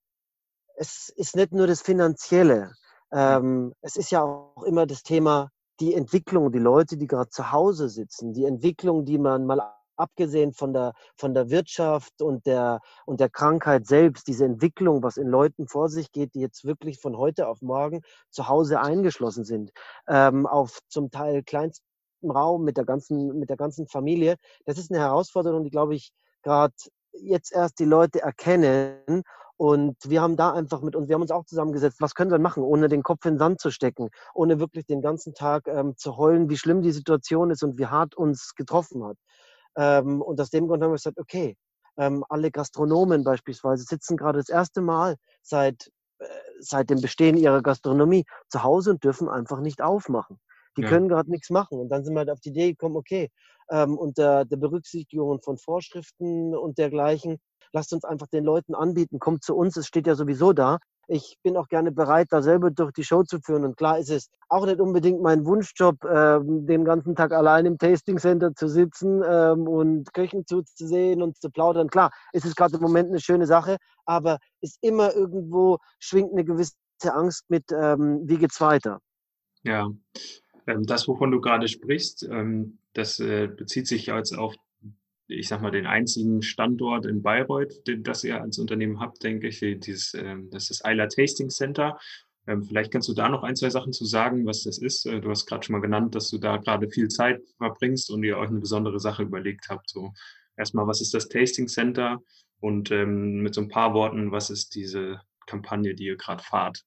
es 0.78 1.10
ist 1.16 1.36
nicht 1.36 1.54
nur 1.54 1.68
das 1.68 1.82
Finanzielle. 1.82 2.74
Mhm. 3.12 3.18
Ähm, 3.20 3.74
es 3.82 3.96
ist 3.98 4.12
ja 4.12 4.24
auch 4.24 4.64
immer 4.64 4.86
das 4.88 5.04
Thema 5.04 5.50
die 5.80 5.94
Entwicklung, 5.94 6.52
die 6.52 6.60
Leute, 6.60 6.98
die 6.98 7.08
grad 7.08 7.34
zu 7.34 7.52
Hause 7.52 7.90
sitzen, 7.90 8.34
die 8.34 8.46
Entwicklung, 8.46 9.06
die 9.06 9.20
man 9.20 9.46
mal 9.46 9.77
abgesehen 9.98 10.54
von 10.54 10.74
der, 10.74 10.94
von 11.18 11.34
der 11.34 11.50
Wirtschaft 11.50 12.22
und 12.22 12.46
der, 12.46 12.80
und 13.06 13.20
der 13.20 13.30
Krankheit 13.30 13.88
selbst, 13.88 14.28
diese 14.28 14.46
Entwicklung, 14.46 15.04
was 15.04 15.18
in 15.18 15.28
Leuten 15.28 15.68
vor 15.68 15.90
sich 15.90 16.12
geht, 16.12 16.36
die 16.36 16.42
jetzt 16.42 16.66
wirklich 16.66 17.00
von 17.00 17.18
heute 17.18 17.48
auf 17.48 17.62
morgen 17.62 18.02
zu 18.30 18.48
Hause 18.48 18.80
eingeschlossen 18.82 19.44
sind, 19.44 19.72
ähm, 20.08 20.46
auf 20.46 20.80
zum 20.88 21.12
Teil 21.12 21.44
kleinstem 21.44 21.84
Raum 22.24 22.64
mit 22.64 22.78
der 22.78 22.86
ganzen, 22.86 23.38
mit 23.40 23.50
der 23.50 23.58
ganzen 23.58 23.88
Familie, 23.88 24.36
das 24.66 24.78
ist 24.78 24.92
eine 24.92 25.00
Herausforderung, 25.00 25.64
die, 25.64 25.70
glaube 25.70 25.96
ich, 25.96 26.12
gerade 26.44 26.74
jetzt 27.14 27.52
erst 27.54 27.80
die 27.80 27.86
Leute 27.86 28.22
erkennen. 28.22 29.24
Und 29.60 29.98
wir 30.04 30.22
haben 30.22 30.36
da 30.36 30.54
einfach 30.54 30.82
mit 30.82 30.96
uns, 30.96 31.08
wir 31.08 31.16
haben 31.16 31.24
uns 31.24 31.32
auch 31.32 31.46
zusammengesetzt, 31.46 32.00
was 32.00 32.14
können 32.14 32.30
wir 32.30 32.38
machen, 32.38 32.62
ohne 32.62 32.90
den 32.90 33.02
Kopf 33.02 33.26
in 33.26 33.34
den 33.34 33.40
Sand 33.40 33.60
zu 33.60 33.72
stecken, 33.72 34.10
ohne 34.36 34.60
wirklich 34.60 34.86
den 34.86 35.02
ganzen 35.02 35.34
Tag 35.34 35.68
ähm, 35.68 35.96
zu 35.98 36.16
heulen, 36.16 36.48
wie 36.50 36.58
schlimm 36.58 36.84
die 36.84 36.92
Situation 36.92 37.50
ist 37.50 37.64
und 37.64 37.80
wie 37.80 37.88
hart 37.88 38.14
uns 38.16 38.54
getroffen 38.54 39.04
hat. 39.04 39.18
Ähm, 39.78 40.22
und 40.22 40.42
aus 40.42 40.50
dem 40.50 40.68
Grund 40.68 40.84
haben 40.84 40.92
wir 40.92 40.96
gesagt, 40.96 41.20
okay, 41.20 41.56
ähm, 41.98 42.24
alle 42.30 42.52
Gastronomen 42.52 43.24
beispielsweise 43.24 43.84
sitzen 43.84 44.18
gerade 44.18 44.40
das 44.40 44.50
erste 44.50 44.82
Mal 44.82 45.16
seit, 45.42 45.90
äh, 46.20 46.26
seit 46.60 46.90
dem 46.90 47.02
Bestehen 47.02 47.38
ihrer 47.38 47.62
Gastronomie 47.62 48.26
zu 48.50 48.64
Hause 48.64 48.92
und 48.92 49.04
dürfen 49.04 49.30
einfach 49.30 49.60
nicht 49.60 49.82
aufmachen. 49.82 50.40
Die 50.78 50.84
ja. 50.84 50.90
können 50.90 51.10
gerade 51.10 51.32
nichts 51.32 51.50
machen. 51.50 51.80
Und 51.80 51.90
dann 51.90 52.04
sind 52.04 52.14
wir 52.14 52.20
halt 52.20 52.30
auf 52.30 52.40
die 52.40 52.50
Idee 52.50 52.72
gekommen, 52.72 52.98
okay, 52.98 53.30
ähm, 53.70 53.98
unter 53.98 54.46
der 54.46 54.58
Berücksichtigung 54.58 55.42
von 55.42 55.58
Vorschriften 55.58 56.56
und 56.56 56.78
dergleichen, 56.78 57.40
lasst 57.74 57.94
uns 57.94 58.06
einfach 58.06 58.28
den 58.28 58.44
Leuten 58.44 58.76
anbieten, 58.76 59.20
kommt 59.20 59.44
zu 59.44 59.56
uns, 59.56 59.76
es 59.78 59.88
steht 59.88 60.08
ja 60.08 60.16
sowieso 60.16 60.54
da. 60.54 60.78
Ich 61.08 61.38
bin 61.42 61.56
auch 61.56 61.70
gerne 61.70 61.92
bereit, 61.92 62.28
da 62.32 62.42
selber 62.42 62.70
durch 62.70 62.92
die 62.92 63.04
Show 63.04 63.24
zu 63.24 63.40
führen. 63.40 63.64
Und 63.64 63.78
klar 63.78 63.98
ist 63.98 64.10
es 64.10 64.30
auch 64.50 64.66
nicht 64.66 64.82
unbedingt 64.82 65.22
mein 65.22 65.46
Wunschjob, 65.46 66.04
ähm, 66.04 66.66
den 66.68 66.84
ganzen 66.84 67.16
Tag 67.16 67.32
allein 67.32 67.66
im 67.66 67.78
Tasting 67.78 68.18
Center 68.18 68.54
zu 68.54 68.68
sitzen 68.68 69.24
ähm, 69.26 69.68
und 69.68 70.14
Köchen 70.14 70.46
zuzusehen 70.46 71.22
und 71.22 71.38
zu 71.38 71.50
plaudern. 71.50 71.90
Klar, 71.90 72.12
ist 72.34 72.46
es 72.46 72.56
gerade 72.56 72.76
im 72.76 72.82
Moment 72.82 73.10
eine 73.10 73.22
schöne 73.22 73.46
Sache, 73.46 73.78
aber 74.06 74.40
ist 74.62 74.78
immer 74.82 75.14
irgendwo, 75.16 75.78
schwingt 76.00 76.34
eine 76.34 76.44
gewisse 76.44 76.76
Angst 77.06 77.46
mit, 77.50 77.66
ähm, 77.72 78.22
wie 78.26 78.38
geht's 78.38 78.60
weiter? 78.60 79.00
Ja, 79.64 79.90
ähm, 80.68 80.84
das, 80.86 81.08
wovon 81.08 81.32
du 81.32 81.40
gerade 81.40 81.68
sprichst, 81.68 82.24
ähm, 82.24 82.80
das 82.94 83.20
äh, 83.20 83.48
bezieht 83.48 83.88
sich 83.88 84.08
jetzt 84.08 84.38
auf, 84.38 84.56
ich 85.28 85.48
sag 85.48 85.62
mal, 85.62 85.72
den 85.72 85.86
einzigen 85.86 86.42
Standort 86.42 87.06
in 87.06 87.22
Bayreuth, 87.22 87.86
den, 87.88 88.04
das 88.04 88.24
ihr 88.24 88.42
als 88.42 88.60
Unternehmen 88.60 89.00
habt, 89.00 89.24
denke 89.24 89.48
ich. 89.48 89.60
Dieses, 89.60 90.14
ähm, 90.14 90.50
das 90.52 90.70
ist 90.70 90.86
Eiler 90.86 91.10
Tasting 91.10 91.50
Center. 91.50 91.98
Vielleicht 92.66 92.94
kannst 92.94 93.10
du 93.10 93.14
da 93.14 93.28
noch 93.28 93.44
ein, 93.44 93.58
zwei 93.58 93.70
Sachen 93.70 93.92
zu 93.92 94.06
sagen, 94.06 94.46
was 94.46 94.64
das 94.64 94.78
ist. 94.78 95.06
Äh, 95.06 95.20
du 95.20 95.30
hast 95.30 95.46
gerade 95.46 95.66
schon 95.66 95.74
mal 95.74 95.82
genannt, 95.82 96.16
dass 96.16 96.30
du 96.30 96.38
da 96.38 96.56
gerade 96.56 96.90
viel 96.90 97.10
Zeit 97.10 97.42
verbringst 97.58 98.10
und 98.10 98.24
ihr 98.24 98.38
euch 98.38 98.50
eine 98.50 98.60
besondere 98.60 99.02
Sache 99.02 99.24
überlegt 99.24 99.68
habt. 99.70 99.90
So 99.90 100.14
erstmal, 100.56 100.88
was 100.88 101.02
ist 101.02 101.14
das 101.14 101.28
Tasting 101.28 101.68
Center? 101.68 102.22
Und 102.62 102.90
ähm, 102.92 103.42
mit 103.42 103.54
so 103.54 103.62
ein 103.62 103.68
paar 103.68 103.94
Worten, 103.94 104.32
was 104.32 104.50
ist 104.50 104.76
diese 104.76 105.22
Kampagne, 105.46 105.94
die 105.94 106.06
ihr 106.06 106.16
gerade 106.16 106.44
fahrt? 106.44 106.86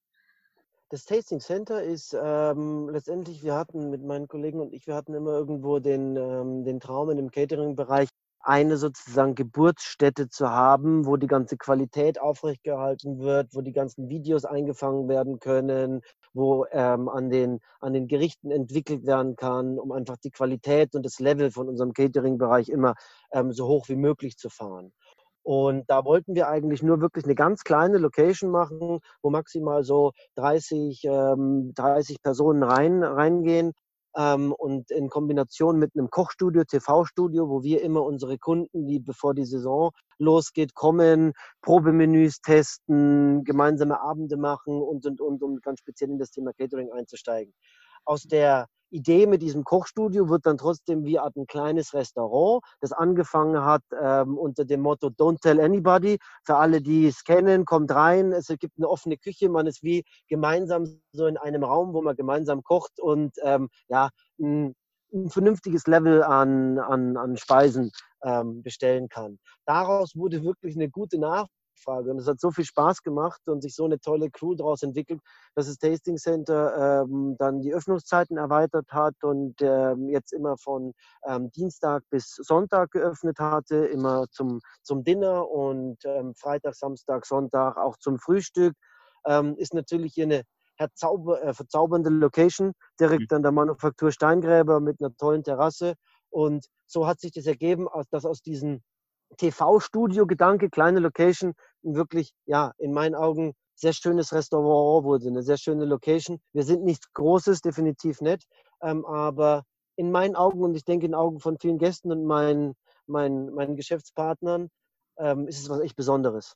Das 0.89 1.05
Tasting 1.05 1.41
Center 1.41 1.83
ist 1.83 2.17
ähm, 2.21 2.89
letztendlich, 2.91 3.45
wir 3.45 3.55
hatten 3.55 3.91
mit 3.91 4.03
meinen 4.03 4.27
Kollegen 4.27 4.61
und 4.61 4.73
ich, 4.73 4.89
wir 4.89 4.97
hatten 4.97 5.15
immer 5.15 5.33
irgendwo 5.33 5.79
den, 5.79 6.17
ähm, 6.17 6.65
den 6.65 6.81
Traum 6.81 7.11
in 7.11 7.17
dem 7.19 7.31
Catering-Bereich, 7.31 8.09
eine 8.41 8.77
sozusagen 8.77 9.35
Geburtsstätte 9.35 10.29
zu 10.29 10.51
haben, 10.51 11.07
wo 11.07 11.17
die 11.17 11.27
ganze 11.27 11.57
Qualität 11.57 12.21
aufrechtgehalten 12.21 13.21
wird, 13.21 13.55
wo 13.55 13.61
die 13.61 13.73
ganzen 13.73 14.09
Videos 14.09 14.45
eingefangen 14.45 15.09
werden 15.09 15.41
können, 15.41 16.01
wo 16.33 16.67
ähm, 16.73 17.09
an, 17.09 17.31
den, 17.31 17.61
an 17.81 17.93
den 17.93 18.07
Gerichten 18.09 18.51
entwickelt 18.51 19.07
werden 19.07 19.37
kann, 19.37 19.79
um 19.79 19.93
einfach 19.93 20.17
die 20.17 20.31
Qualität 20.31 20.95
und 20.95 21.05
das 21.05 21.19
Level 21.21 21.51
von 21.51 21.69
unserem 21.69 21.93
Catering-Bereich 21.93 22.69
immer 22.69 22.95
ähm, 23.33 23.53
so 23.53 23.67
hoch 23.67 23.89
wie 23.89 23.97
möglich 23.97 24.37
zu 24.37 24.49
fahren. 24.49 24.93
Und 25.43 25.89
da 25.89 26.05
wollten 26.05 26.35
wir 26.35 26.49
eigentlich 26.49 26.83
nur 26.83 27.01
wirklich 27.01 27.25
eine 27.25 27.35
ganz 27.35 27.65
kleine 27.65 27.99
Location 27.99 28.51
machen, 28.51 29.01
wo 29.23 29.31
maximal 29.31 29.85
so 29.85 30.13
30, 30.37 31.03
ähm, 31.05 31.73
30 31.75 32.23
Personen 32.23 32.63
rein, 32.63 33.03
reingehen. 33.03 33.73
Ähm, 34.17 34.53
und 34.53 34.91
in 34.91 35.09
Kombination 35.09 35.79
mit 35.79 35.93
einem 35.95 36.11
Kochstudio, 36.11 36.65
TV-Studio, 36.65 37.49
wo 37.49 37.63
wir 37.63 37.83
immer 37.83 38.05
unsere 38.05 38.39
Kunden, 38.39 38.87
die 38.87 38.99
bevor 38.99 39.35
die 39.35 39.45
Saison 39.45 39.91
losgeht, 40.19 40.75
kommen, 40.75 41.33
Probemenüs 41.63 42.41
testen, 42.41 43.45
gemeinsame 43.45 44.01
Abende 44.01 44.37
machen 44.37 44.81
und, 44.81 45.07
und, 45.07 45.21
und, 45.21 45.43
um 45.43 45.61
ganz 45.61 45.81
speziell 45.81 46.11
in 46.11 46.19
das 46.19 46.31
Thema 46.31 46.53
Catering 46.53 46.91
einzusteigen. 46.93 47.55
Aus 48.05 48.25
der 48.25 48.67
Idee 48.91 49.27
mit 49.27 49.43
diesem 49.43 49.65
Kochstudio 49.65 50.29
wird 50.29 50.47
dann 50.47 50.59
trotzdem 50.59 51.05
wie 51.05 51.19
ein 51.19 51.47
kleines 51.47 51.95
Restaurant, 51.95 52.63
das 52.81 52.93
angefangen 52.93 53.65
hat 53.65 53.83
ähm, 54.01 54.37
unter 54.37 54.65
dem 54.65 54.81
Motto 54.81 55.09
Don't 55.09 55.41
tell 55.41 55.61
anybody. 55.61 56.19
Für 56.45 56.57
alle, 56.57 56.81
die 56.81 57.07
es 57.07 57.25
kennen, 57.25 57.65
kommt 57.65 57.93
rein. 57.93 58.33
Es 58.33 58.49
gibt 58.49 58.79
eine 58.79 58.89
offene 58.89 59.17
Küche. 59.17 59.49
Man 59.49 59.67
ist 59.67 59.83
wie 59.83 60.05
gemeinsam 60.29 61.01
so 61.13 61.27
in 61.27 61.37
einem 61.37 61.65
Raum, 61.65 61.95
wo 61.95 62.03
man 62.03 62.17
gemeinsam 62.17 62.63
kocht 62.63 63.01
und 63.01 63.33
ähm, 63.43 63.69
ja, 63.89 64.11
ein, 64.39 64.75
ein, 65.13 65.31
vernünftiges 65.31 65.87
Level 65.87 66.23
an, 66.23 66.79
an, 66.79 67.17
an 67.17 67.37
Speisen 67.37 67.91
ähm, 68.25 68.63
bestellen 68.63 69.09
kann. 69.09 69.39
Daraus 69.67 70.15
wurde 70.17 70.43
wirklich 70.43 70.77
eine 70.77 70.91
gute 70.91 71.19
Nach 71.19 71.47
Nachfrage. 71.81 72.11
Und 72.11 72.19
es 72.19 72.27
hat 72.27 72.41
so 72.41 72.51
viel 72.51 72.65
Spaß 72.65 73.03
gemacht 73.03 73.41
und 73.47 73.63
sich 73.63 73.75
so 73.75 73.85
eine 73.85 73.99
tolle 74.01 74.31
Crew 74.31 74.55
daraus 74.55 74.83
entwickelt, 74.83 75.21
dass 75.55 75.67
das 75.67 75.79
Tasting 75.79 76.17
Center 76.17 77.03
ähm, 77.03 77.37
dann 77.39 77.61
die 77.61 77.73
Öffnungszeiten 77.73 78.37
erweitert 78.37 78.91
hat 78.91 79.15
und 79.23 79.57
ähm, 79.61 80.09
jetzt 80.09 80.33
immer 80.33 80.57
von 80.57 80.93
ähm, 81.27 81.51
Dienstag 81.51 82.03
bis 82.11 82.35
Sonntag 82.37 82.91
geöffnet 82.93 83.39
hatte, 83.39 83.87
immer 83.87 84.27
zum, 84.31 84.61
zum 84.83 85.05
Dinner 85.05 85.49
und 85.49 85.99
ähm, 86.05 86.35
Freitag, 86.35 86.75
Samstag, 86.75 87.27
Sonntag 87.27 87.77
auch 87.77 87.97
zum 87.97 88.19
Frühstück. 88.19 88.75
Ähm, 89.27 89.57
ist 89.57 89.75
natürlich 89.75 90.15
hier 90.15 90.25
eine 90.25 90.43
Herzauber, 90.77 91.43
äh, 91.43 91.53
verzaubernde 91.53 92.11
Location, 92.11 92.73
direkt 92.99 93.31
mhm. 93.31 93.37
an 93.37 93.43
der 93.43 93.53
Manufaktur 93.53 94.13
Steingräber 94.13 94.81
mit 94.81 95.01
einer 95.01 95.15
tollen 95.17 95.45
Terrasse. 95.45 95.95
Und 96.31 96.67
so 96.87 97.07
hat 97.07 97.21
sich 97.21 97.33
das 97.33 97.47
ergeben, 97.47 97.87
dass 98.11 98.25
aus 98.25 98.41
diesen 98.41 98.83
TV-Studio-Gedanke, 99.37 100.71
kleine 100.71 101.01
Location, 101.01 101.55
wirklich, 101.83 102.33
ja, 102.47 102.73
in 102.79 102.93
meinen 102.93 103.15
Augen 103.15 103.55
sehr 103.75 103.93
schönes 103.93 104.33
Restaurant 104.33 105.05
wurde, 105.05 105.29
eine 105.29 105.43
sehr 105.43 105.57
schöne 105.57 105.85
Location. 105.85 106.39
Wir 106.53 106.65
sind 106.65 106.85
nichts 106.85 107.13
Großes, 107.13 107.61
definitiv 107.63 108.21
nicht, 108.21 108.47
ähm, 108.83 109.05
aber 109.07 109.65
in 109.97 110.11
meinen 110.11 110.37
Augen 110.37 110.63
und 110.63 110.75
ich 110.75 110.85
denke 110.85 111.07
in 111.07 111.15
Augen 111.15 111.41
von 111.41 111.59
vielen 111.59 111.79
Gästen 111.79 112.13
und 112.13 112.25
meinen, 112.25 112.75
meinen, 113.07 113.53
meinen 113.55 113.77
Geschäftspartnern 113.77 114.69
ähm, 115.19 115.49
ist 115.49 115.61
es 115.61 115.69
was 115.69 115.81
echt 115.81 115.97
Besonderes. 115.97 116.55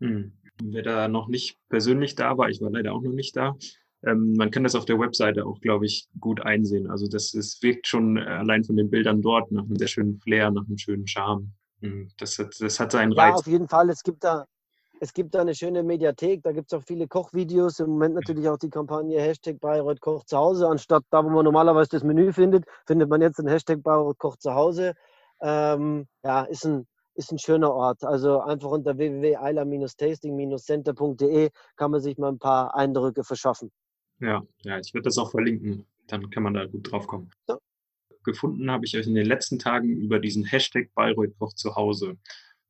Hm. 0.00 0.32
Wer 0.62 0.82
da 0.82 1.08
noch 1.08 1.28
nicht 1.28 1.58
persönlich 1.68 2.14
da 2.14 2.36
war, 2.38 2.48
ich 2.48 2.60
war 2.60 2.70
leider 2.70 2.92
auch 2.92 3.02
noch 3.02 3.12
nicht 3.12 3.36
da, 3.36 3.56
ähm, 4.04 4.34
man 4.36 4.50
kann 4.50 4.62
das 4.62 4.74
auf 4.74 4.84
der 4.84 4.98
Webseite 4.98 5.46
auch, 5.46 5.60
glaube 5.60 5.86
ich, 5.86 6.08
gut 6.20 6.40
einsehen. 6.40 6.88
Also 6.90 7.08
das, 7.08 7.32
das 7.32 7.58
wirkt 7.62 7.86
schon 7.86 8.18
allein 8.18 8.64
von 8.64 8.76
den 8.76 8.90
Bildern 8.90 9.22
dort 9.22 9.50
nach 9.50 9.64
einem 9.64 9.76
sehr 9.76 9.88
schönen 9.88 10.18
Flair, 10.20 10.50
nach 10.50 10.66
einem 10.66 10.78
schönen 10.78 11.06
Charme. 11.06 11.52
Hm, 11.80 12.08
das 12.18 12.38
hat, 12.38 12.54
das 12.60 12.78
hat 12.78 12.92
seinen 12.92 13.12
Reiz. 13.12 13.30
Ja, 13.30 13.34
auf 13.36 13.46
jeden 13.46 13.68
Fall. 13.68 13.90
Es 13.90 14.02
gibt 14.02 14.22
da, 14.22 14.46
es 15.00 15.12
gibt 15.12 15.34
da 15.34 15.40
eine 15.40 15.54
schöne 15.54 15.82
Mediathek, 15.82 16.42
da 16.42 16.52
gibt 16.52 16.72
es 16.72 16.78
auch 16.78 16.84
viele 16.84 17.08
Kochvideos. 17.08 17.80
Im 17.80 17.90
Moment 17.90 18.14
natürlich 18.14 18.48
auch 18.48 18.56
die 18.58 18.70
Kampagne 18.70 19.20
Hashtag 19.20 19.60
Bayreuth 19.60 20.00
kocht 20.00 20.28
zu 20.28 20.36
Hause. 20.36 20.68
Anstatt 20.68 21.02
da, 21.10 21.24
wo 21.24 21.28
man 21.28 21.44
normalerweise 21.44 21.90
das 21.90 22.04
Menü 22.04 22.32
findet, 22.32 22.64
findet 22.86 23.10
man 23.10 23.20
jetzt 23.22 23.38
den 23.38 23.48
Hashtag 23.48 23.82
Bayreuth 23.82 24.18
kocht 24.18 24.42
zu 24.42 24.54
Hause. 24.54 24.94
Ähm, 25.40 26.06
ja, 26.24 26.42
ist 26.42 26.64
ein, 26.64 26.86
ist 27.14 27.32
ein 27.32 27.38
schöner 27.38 27.72
Ort. 27.72 28.04
Also 28.04 28.40
einfach 28.40 28.70
unter 28.70 28.96
www.eiler-tasting-center.de 28.96 31.50
kann 31.76 31.90
man 31.90 32.00
sich 32.00 32.16
mal 32.18 32.32
ein 32.32 32.38
paar 32.38 32.74
Eindrücke 32.74 33.24
verschaffen. 33.24 33.70
Ja, 34.20 34.42
ja, 34.62 34.78
ich 34.78 34.94
werde 34.94 35.04
das 35.04 35.18
auch 35.18 35.30
verlinken. 35.30 35.86
Dann 36.06 36.30
kann 36.30 36.42
man 36.42 36.54
da 36.54 36.64
gut 36.66 36.90
drauf 36.90 37.06
kommen. 37.06 37.30
Ja 37.48 37.58
gefunden 38.26 38.70
habe 38.70 38.84
ich 38.84 38.98
euch 38.98 39.06
in 39.06 39.14
den 39.14 39.24
letzten 39.24 39.58
Tagen 39.58 39.96
über 39.96 40.18
diesen 40.18 40.44
Hashtag 40.44 40.92
Bayreuth 40.94 41.38
kocht 41.38 41.56
zu 41.56 41.76
Hause. 41.76 42.18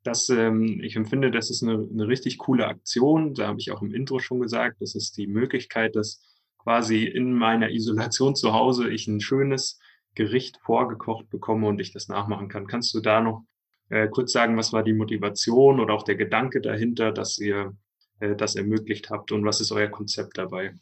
Das, 0.07 0.29
ähm, 0.29 0.81
ich 0.85 0.95
empfinde, 0.95 1.33
das 1.33 1.51
ist 1.51 1.65
eine, 1.65 1.85
eine 1.93 2.07
richtig 2.07 2.39
coole 2.39 2.69
Aktion. 2.69 3.35
Da 3.35 3.49
habe 3.49 3.59
ich 3.59 3.73
auch 3.73 3.83
im 3.83 3.93
Intro 3.93 4.21
schon 4.21 4.39
gesagt, 4.39 4.81
das 4.81 4.95
ist 4.95 5.17
die 5.17 5.27
Möglichkeit, 5.27 5.97
dass 5.97 6.23
quasi 6.59 7.05
in 7.05 7.33
meiner 7.33 7.71
Isolation 7.71 8.37
zu 8.37 8.53
Hause 8.53 8.89
ich 8.89 9.09
ein 9.09 9.21
schönes 9.21 9.81
Gericht 10.15 10.59
vorgekocht 10.63 11.29
bekomme 11.29 11.67
und 11.67 11.81
ich 11.81 11.93
das 11.93 12.07
nachmachen 12.07 12.47
kann. 12.47 12.69
Kannst 12.69 12.95
du 12.95 13.01
da 13.01 13.21
noch 13.21 13.45
äh, 13.89 14.07
kurz 14.07 14.31
sagen, 14.31 14.57
was 14.57 14.73
war 14.73 14.85
die 14.85 14.93
Motivation 14.93 15.81
oder 15.81 15.93
auch 15.93 16.05
der 16.05 16.15
Gedanke 16.15 16.61
dahinter, 16.61 17.11
dass 17.11 17.39
ihr 17.39 17.77
äh, 18.21 18.37
das 18.37 18.55
ermöglicht 18.55 19.11
habt 19.11 19.33
und 19.33 19.45
was 19.45 19.61
ist 19.61 19.73
euer 19.73 19.89
Konzept 19.89 20.39
dabei? 20.39 20.73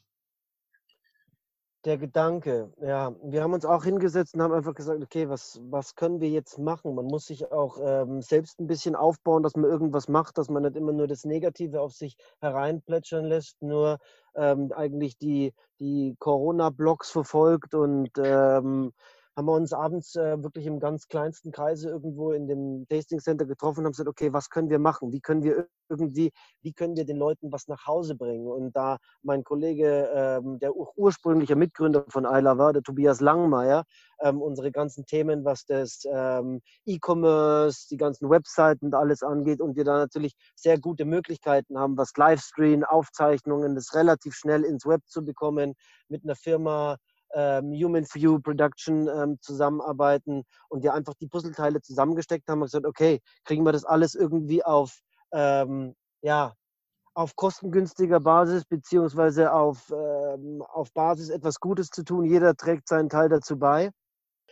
Der 1.84 1.98
Gedanke, 1.98 2.72
ja. 2.80 3.14
Wir 3.22 3.42
haben 3.42 3.52
uns 3.52 3.66
auch 3.66 3.84
hingesetzt 3.84 4.34
und 4.34 4.40
haben 4.40 4.54
einfach 4.54 4.74
gesagt, 4.74 5.02
okay, 5.02 5.28
was, 5.28 5.60
was 5.68 5.94
können 5.94 6.18
wir 6.22 6.30
jetzt 6.30 6.58
machen? 6.58 6.94
Man 6.94 7.04
muss 7.04 7.26
sich 7.26 7.52
auch 7.52 7.78
ähm, 7.78 8.22
selbst 8.22 8.58
ein 8.58 8.66
bisschen 8.66 8.96
aufbauen, 8.96 9.42
dass 9.42 9.54
man 9.54 9.68
irgendwas 9.68 10.08
macht, 10.08 10.38
dass 10.38 10.48
man 10.48 10.62
nicht 10.62 10.76
immer 10.76 10.94
nur 10.94 11.06
das 11.06 11.26
Negative 11.26 11.82
auf 11.82 11.92
sich 11.92 12.16
hereinplätschern 12.40 13.26
lässt, 13.26 13.60
nur 13.60 13.98
ähm, 14.34 14.72
eigentlich 14.74 15.18
die, 15.18 15.52
die 15.78 16.16
Corona-Blogs 16.20 17.10
verfolgt 17.10 17.74
und 17.74 18.10
ähm, 18.16 18.94
haben 19.36 19.46
wir 19.46 19.52
uns 19.52 19.72
abends 19.72 20.14
äh, 20.14 20.42
wirklich 20.42 20.66
im 20.66 20.78
ganz 20.78 21.08
kleinsten 21.08 21.50
Kreise 21.50 21.88
irgendwo 21.88 22.30
in 22.30 22.46
dem 22.46 22.86
Tasting 22.88 23.18
Center 23.18 23.44
getroffen 23.46 23.80
und 23.80 23.86
haben 23.86 23.92
gesagt, 23.92 24.08
okay, 24.08 24.32
was 24.32 24.48
können 24.48 24.70
wir 24.70 24.78
machen? 24.78 25.12
Wie 25.12 25.20
können 25.20 25.42
wir 25.42 25.66
irgendwie, 25.88 26.32
wie 26.62 26.72
können 26.72 26.96
wir 26.96 27.04
den 27.04 27.16
Leuten 27.16 27.50
was 27.50 27.66
nach 27.66 27.86
Hause 27.86 28.14
bringen? 28.14 28.46
Und 28.46 28.76
da 28.76 28.98
mein 29.22 29.42
Kollege, 29.42 30.08
ähm, 30.14 30.58
der 30.60 30.76
ur 30.76 30.92
ursprüngliche 30.96 31.56
Mitgründer 31.56 32.04
von 32.08 32.26
Ayla 32.26 32.58
war, 32.58 32.72
der 32.72 32.82
Tobias 32.82 33.20
Langmeier, 33.20 33.84
ähm, 34.20 34.40
unsere 34.40 34.70
ganzen 34.70 35.04
Themen, 35.04 35.44
was 35.44 35.64
das 35.66 36.02
ähm, 36.10 36.60
E-Commerce, 36.86 37.88
die 37.90 37.96
ganzen 37.96 38.30
Webseiten 38.30 38.86
und 38.86 38.94
alles 38.94 39.22
angeht 39.22 39.60
und 39.60 39.76
wir 39.76 39.84
da 39.84 39.98
natürlich 39.98 40.34
sehr 40.54 40.78
gute 40.78 41.04
Möglichkeiten 41.04 41.76
haben, 41.76 41.96
was 41.96 42.12
Livestream, 42.16 42.84
Aufzeichnungen, 42.84 43.74
das 43.74 43.94
relativ 43.94 44.34
schnell 44.36 44.64
ins 44.64 44.86
Web 44.86 45.02
zu 45.06 45.24
bekommen, 45.24 45.74
mit 46.08 46.22
einer 46.22 46.36
Firma, 46.36 46.96
ähm, 47.34 47.72
Human 47.72 48.06
View 48.12 48.38
Production 48.40 49.08
ähm, 49.08 49.38
zusammenarbeiten 49.40 50.44
und 50.68 50.82
wir 50.82 50.94
einfach 50.94 51.14
die 51.14 51.26
Puzzleteile 51.26 51.80
zusammengesteckt 51.80 52.48
haben 52.48 52.60
und 52.60 52.66
gesagt, 52.66 52.86
okay, 52.86 53.20
kriegen 53.44 53.64
wir 53.64 53.72
das 53.72 53.84
alles 53.84 54.14
irgendwie 54.14 54.64
auf, 54.64 55.00
ähm, 55.32 55.94
ja, 56.22 56.54
auf 57.14 57.36
kostengünstiger 57.36 58.20
Basis 58.20 58.64
beziehungsweise 58.64 59.52
auf, 59.52 59.90
ähm, 59.90 60.62
auf 60.62 60.92
Basis 60.92 61.30
etwas 61.30 61.60
Gutes 61.60 61.88
zu 61.90 62.04
tun. 62.04 62.24
Jeder 62.24 62.56
trägt 62.56 62.88
seinen 62.88 63.08
Teil 63.08 63.28
dazu 63.28 63.58
bei. 63.58 63.90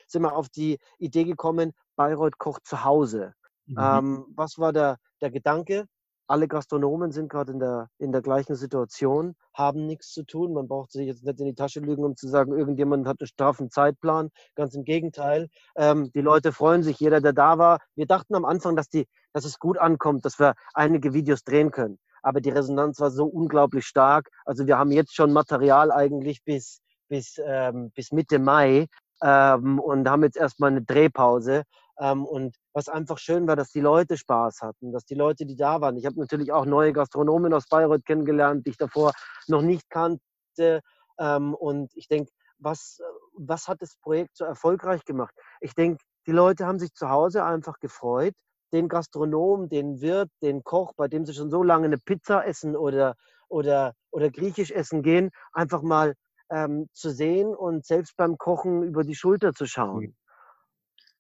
Sind 0.07 0.23
wir 0.23 0.37
auf 0.37 0.49
die 0.49 0.79
Idee 0.99 1.25
gekommen, 1.25 1.73
Bayreuth 1.97 2.39
kocht 2.39 2.67
zu 2.67 2.85
Hause. 2.85 3.35
Mhm. 3.67 3.77
Ähm, 3.79 4.25
was 4.37 4.59
war 4.59 4.73
der, 4.73 4.99
der 5.21 5.31
Gedanke? 5.31 5.87
Alle 6.33 6.49
Gastronomen 6.49 7.13
sind 7.13 7.29
gerade 7.29 7.53
in 7.53 7.59
der, 7.59 7.91
in 7.99 8.11
der 8.11 8.23
gleichen 8.23 8.55
Situation, 8.57 9.37
haben 9.53 9.87
nichts 9.87 10.13
zu 10.13 10.25
tun. 10.25 10.55
Man 10.55 10.67
braucht 10.67 10.91
sich 10.91 11.07
jetzt 11.07 11.25
nicht 11.25 11.39
in 11.41 11.45
die 11.45 11.55
Tasche 11.55 11.81
lügen, 11.81 12.05
um 12.05 12.17
zu 12.17 12.27
sagen, 12.27 12.57
irgendjemand 12.57 13.07
hat 13.07 13.21
einen 13.21 13.27
straffen 13.27 13.71
Zeitplan. 13.71 14.31
Ganz 14.55 14.75
im 14.75 14.85
Gegenteil. 14.85 15.51
Ähm, 15.77 16.11
die 16.15 16.23
Leute 16.23 16.53
freuen 16.53 16.83
sich, 16.83 16.99
jeder, 17.01 17.21
der 17.21 17.35
da 17.35 17.59
war. 17.59 17.81
Wir 17.97 18.07
dachten 18.07 18.35
am 18.35 18.47
Anfang, 18.47 18.77
dass, 18.77 18.89
die, 18.89 19.07
dass 19.35 19.45
es 19.45 19.59
gut 19.59 19.77
ankommt, 19.77 20.25
dass 20.25 20.39
wir 20.39 20.55
einige 20.73 21.13
Videos 21.13 21.45
drehen 21.45 21.71
können. 21.71 21.99
Aber 22.23 22.41
die 22.41 22.51
Resonanz 22.51 22.99
war 22.99 23.11
so 23.11 23.27
unglaublich 23.27 23.85
stark. 23.85 24.31
Also 24.47 24.67
wir 24.67 24.79
haben 24.79 24.91
jetzt 24.91 25.15
schon 25.15 25.35
Material 25.35 25.93
eigentlich 25.93 26.43
bis, 26.45 26.81
bis, 27.09 27.39
ähm, 27.45 27.91
bis 27.95 28.11
Mitte 28.11 28.39
Mai 28.39 28.87
ähm, 29.23 29.79
und 29.79 30.09
haben 30.09 30.23
jetzt 30.23 30.39
erstmal 30.39 30.71
eine 30.71 30.83
Drehpause. 30.83 31.65
Ähm, 32.01 32.25
und 32.25 32.57
was 32.73 32.89
einfach 32.89 33.19
schön 33.19 33.47
war, 33.47 33.57
dass 33.57 33.71
die 33.71 33.81
Leute 33.81 34.17
Spaß 34.17 34.61
hatten, 34.63 34.93
dass 34.93 35.05
die 35.05 35.15
Leute, 35.15 35.47
die 35.47 35.57
da 35.57 35.81
waren. 35.81 35.97
Ich 35.97 36.07
habe 36.07 36.19
natürlich 36.19 36.53
auch 36.53 36.65
neue 36.65 36.93
Gastronomen 36.93 37.53
aus 37.53 37.69
Bayreuth 37.69 38.05
kennengelernt, 38.05 38.67
die 38.67 38.71
ich 38.71 38.79
davor 38.79 39.13
noch 39.47 39.63
nicht 39.63 39.89
kannte. 39.91 40.81
Ähm, 41.19 41.55
und 41.55 41.93
ich 41.95 42.09
denke, 42.09 42.31
was, 42.59 43.01
was 43.37 43.69
hat 43.69 43.83
das 43.83 43.97
Projekt 44.01 44.37
so 44.37 44.45
erfolgreich 44.45 45.05
gemacht? 45.05 45.35
Ich 45.61 45.75
denke, 45.75 46.03
die 46.27 46.33
Leute 46.33 46.67
haben 46.67 46.79
sich 46.79 46.93
zu 46.95 47.11
Hause 47.11 47.45
einfach 47.45 47.79
gefreut, 47.81 48.35
den 48.73 48.89
Gastronom, 48.89 49.69
den 49.69 50.01
Wirt, 50.01 50.31
den 50.41 50.65
Koch, 50.65 50.93
bei 50.97 51.09
dem 51.09 51.27
sie 51.27 51.35
schon 51.35 51.51
so 51.51 51.63
lange 51.63 51.87
eine 51.87 51.99
Pizza 51.99 52.47
essen 52.47 52.77
oder, 52.77 53.17
oder, 53.49 53.95
oder 54.11 54.31
griechisch 54.31 54.71
essen 54.71 55.03
gehen, 55.03 55.31
einfach 55.53 55.83
mal 55.83 56.15
ähm, 56.51 56.89
zu 56.93 57.11
sehen 57.11 57.55
und 57.55 57.85
selbst 57.85 58.17
beim 58.17 58.39
Kochen 58.39 58.83
über 58.83 59.05
die 59.05 59.15
Schulter 59.15 59.53
zu 59.53 59.67
schauen. 59.67 60.17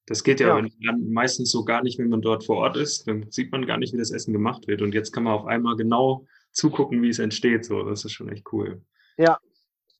Das 0.07 0.25
geht 0.25 0.41
ja, 0.41 0.59
ja. 0.59 0.93
meistens 0.99 1.53
so 1.53 1.65
gar 1.65 1.83
nicht, 1.83 1.99
wenn 1.99 2.09
man 2.09 2.23
dort 2.23 2.45
vor 2.45 2.57
Ort 2.57 2.77
ist. 2.77 3.07
Dann 3.07 3.31
sieht 3.31 3.53
man 3.53 3.67
gar 3.67 3.79
nicht, 3.79 3.93
wie 3.93 3.99
das 3.99 4.11
Essen 4.11 4.33
gemacht 4.33 4.67
wird. 4.67 4.83
Und 4.83 4.95
jetzt 4.95 5.13
kann 5.13 5.23
man 5.25 5.35
auf 5.35 5.47
einmal 5.47 5.77
genau 5.77 6.27
zugucken, 6.51 7.03
wie 7.03 7.09
es 7.09 7.19
entsteht. 7.19 7.65
So, 7.65 7.83
das 7.85 8.05
ist 8.05 8.13
schon 8.13 8.29
echt 8.29 8.53
cool. 8.53 8.83
Ja. 9.17 9.39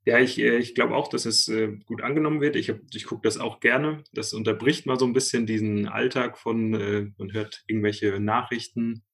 Ja, 0.05 0.19
ich, 0.19 0.39
äh, 0.39 0.59
ich 0.59 0.75
glaube 0.75 0.97
auch, 0.97 1.09
dass 1.09 1.27
es 1.27 1.47
äh, 1.49 1.77
gut 1.87 2.03
angenommen 2.03 2.41
wird. 2.41 2.57
Ich, 2.57 2.73
ich 2.93 3.05
gucke 3.05 3.23
das 3.23 3.39
auch 3.39 3.61
gerne. 3.61 4.03
Das 4.13 4.33
unterbricht 4.33 4.85
mal 4.85 4.99
so 4.99 5.07
ein 5.07 5.13
bisschen 5.13 5.47
diesen 5.47 5.87
Alltag 5.87 6.39
von, 6.39 6.75
äh, 6.75 7.07
man 7.19 7.33
hört 7.33 7.63
irgendwelche 7.69 8.19
Nachrichten, 8.19 9.05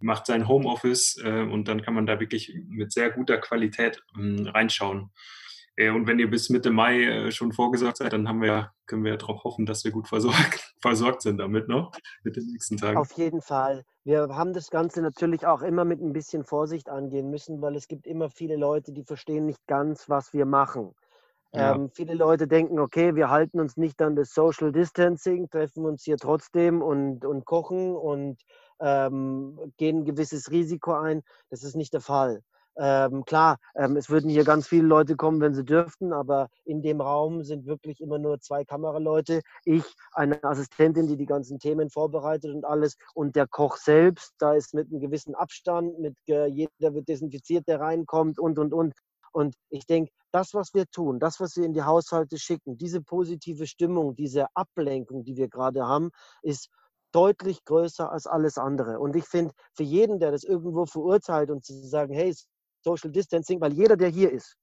macht 0.00 0.26
sein 0.26 0.48
Homeoffice 0.48 1.14
und 1.22 1.68
dann 1.68 1.80
kann 1.80 1.94
man 1.94 2.06
da 2.06 2.18
wirklich 2.18 2.52
mit 2.66 2.90
sehr 2.90 3.08
guter 3.08 3.38
Qualität 3.38 4.02
ähm, 4.18 4.48
reinschauen. 4.48 5.12
Äh, 5.76 5.90
und 5.90 6.06
wenn 6.06 6.18
ihr 6.18 6.30
bis 6.30 6.50
Mitte 6.50 6.70
Mai 6.70 7.02
äh, 7.04 7.32
schon 7.32 7.52
vorgesorgt 7.52 7.98
seid, 7.98 8.12
dann 8.12 8.28
haben 8.28 8.42
wir, 8.42 8.72
können 8.86 9.04
wir 9.04 9.16
darauf 9.16 9.44
hoffen, 9.44 9.66
dass 9.66 9.84
wir 9.84 9.90
gut 9.90 10.08
versorgt, 10.08 10.74
versorgt 10.80 11.22
sind 11.22 11.38
damit 11.38 11.68
noch, 11.68 11.92
mit 12.24 12.36
den 12.36 12.46
nächsten 12.46 12.76
Tagen. 12.76 12.98
Auf 12.98 13.12
jeden 13.12 13.40
Fall. 13.40 13.84
Wir 14.04 14.28
haben 14.30 14.52
das 14.52 14.70
Ganze 14.70 15.00
natürlich 15.00 15.46
auch 15.46 15.62
immer 15.62 15.84
mit 15.84 16.00
ein 16.00 16.12
bisschen 16.12 16.44
Vorsicht 16.44 16.88
angehen 16.88 17.30
müssen, 17.30 17.62
weil 17.62 17.76
es 17.76 17.88
gibt 17.88 18.06
immer 18.06 18.30
viele 18.30 18.56
Leute, 18.56 18.92
die 18.92 19.04
verstehen 19.04 19.46
nicht 19.46 19.64
ganz, 19.66 20.08
was 20.08 20.32
wir 20.32 20.46
machen. 20.46 20.94
Ja. 21.54 21.74
Ähm, 21.74 21.90
viele 21.90 22.14
Leute 22.14 22.48
denken, 22.48 22.78
okay, 22.78 23.14
wir 23.14 23.28
halten 23.28 23.60
uns 23.60 23.76
nicht 23.76 24.00
an 24.00 24.16
das 24.16 24.32
Social 24.32 24.72
Distancing, 24.72 25.50
treffen 25.50 25.84
uns 25.84 26.02
hier 26.02 26.16
trotzdem 26.16 26.80
und, 26.80 27.26
und 27.26 27.44
kochen 27.44 27.94
und 27.94 28.40
ähm, 28.80 29.58
gehen 29.76 29.98
ein 29.98 30.04
gewisses 30.04 30.50
Risiko 30.50 30.94
ein. 30.94 31.22
Das 31.50 31.62
ist 31.62 31.76
nicht 31.76 31.92
der 31.92 32.00
Fall. 32.00 32.42
Ähm, 32.76 33.24
klar, 33.24 33.58
ähm, 33.74 33.96
es 33.96 34.08
würden 34.08 34.30
hier 34.30 34.44
ganz 34.44 34.66
viele 34.66 34.86
Leute 34.86 35.16
kommen, 35.16 35.40
wenn 35.40 35.54
sie 35.54 35.64
dürften, 35.64 36.12
aber 36.12 36.48
in 36.64 36.82
dem 36.82 37.00
Raum 37.00 37.42
sind 37.44 37.66
wirklich 37.66 38.00
immer 38.00 38.18
nur 38.18 38.40
zwei 38.40 38.64
Kameraleute. 38.64 39.42
Ich, 39.64 39.84
eine 40.12 40.42
Assistentin, 40.42 41.06
die 41.06 41.16
die 41.16 41.26
ganzen 41.26 41.58
Themen 41.58 41.90
vorbereitet 41.90 42.54
und 42.54 42.64
alles 42.64 42.96
und 43.14 43.36
der 43.36 43.46
Koch 43.46 43.76
selbst. 43.76 44.34
Da 44.38 44.54
ist 44.54 44.72
mit 44.74 44.90
einem 44.90 45.00
gewissen 45.00 45.34
Abstand, 45.34 45.98
mit 45.98 46.16
äh, 46.28 46.46
jeder 46.46 46.94
wird 46.94 47.08
desinfiziert, 47.08 47.68
der 47.68 47.80
reinkommt 47.80 48.38
und 48.38 48.58
und 48.58 48.72
und. 48.72 48.94
Und 49.32 49.54
ich 49.70 49.86
denke, 49.86 50.10
das, 50.30 50.54
was 50.54 50.74
wir 50.74 50.86
tun, 50.86 51.18
das, 51.18 51.40
was 51.40 51.56
wir 51.56 51.64
in 51.64 51.72
die 51.72 51.82
Haushalte 51.82 52.38
schicken, 52.38 52.76
diese 52.76 53.02
positive 53.02 53.66
Stimmung, 53.66 54.14
diese 54.14 54.46
Ablenkung, 54.54 55.24
die 55.24 55.36
wir 55.36 55.48
gerade 55.48 55.86
haben, 55.86 56.10
ist 56.42 56.68
deutlich 57.12 57.64
größer 57.64 58.10
als 58.10 58.26
alles 58.26 58.58
andere. 58.58 58.98
Und 58.98 59.14
ich 59.16 59.24
finde, 59.24 59.54
für 59.74 59.82
jeden, 59.82 60.18
der 60.18 60.30
das 60.30 60.44
irgendwo 60.44 60.86
verurteilt 60.86 61.50
und 61.50 61.64
zu 61.64 61.74
sagen, 61.86 62.14
hey, 62.14 62.34
Social 62.82 63.10
Distancing, 63.10 63.60
weil 63.60 63.72
jeder, 63.72 63.96
der 63.96 64.08
hier 64.08 64.30
ist, 64.30 64.56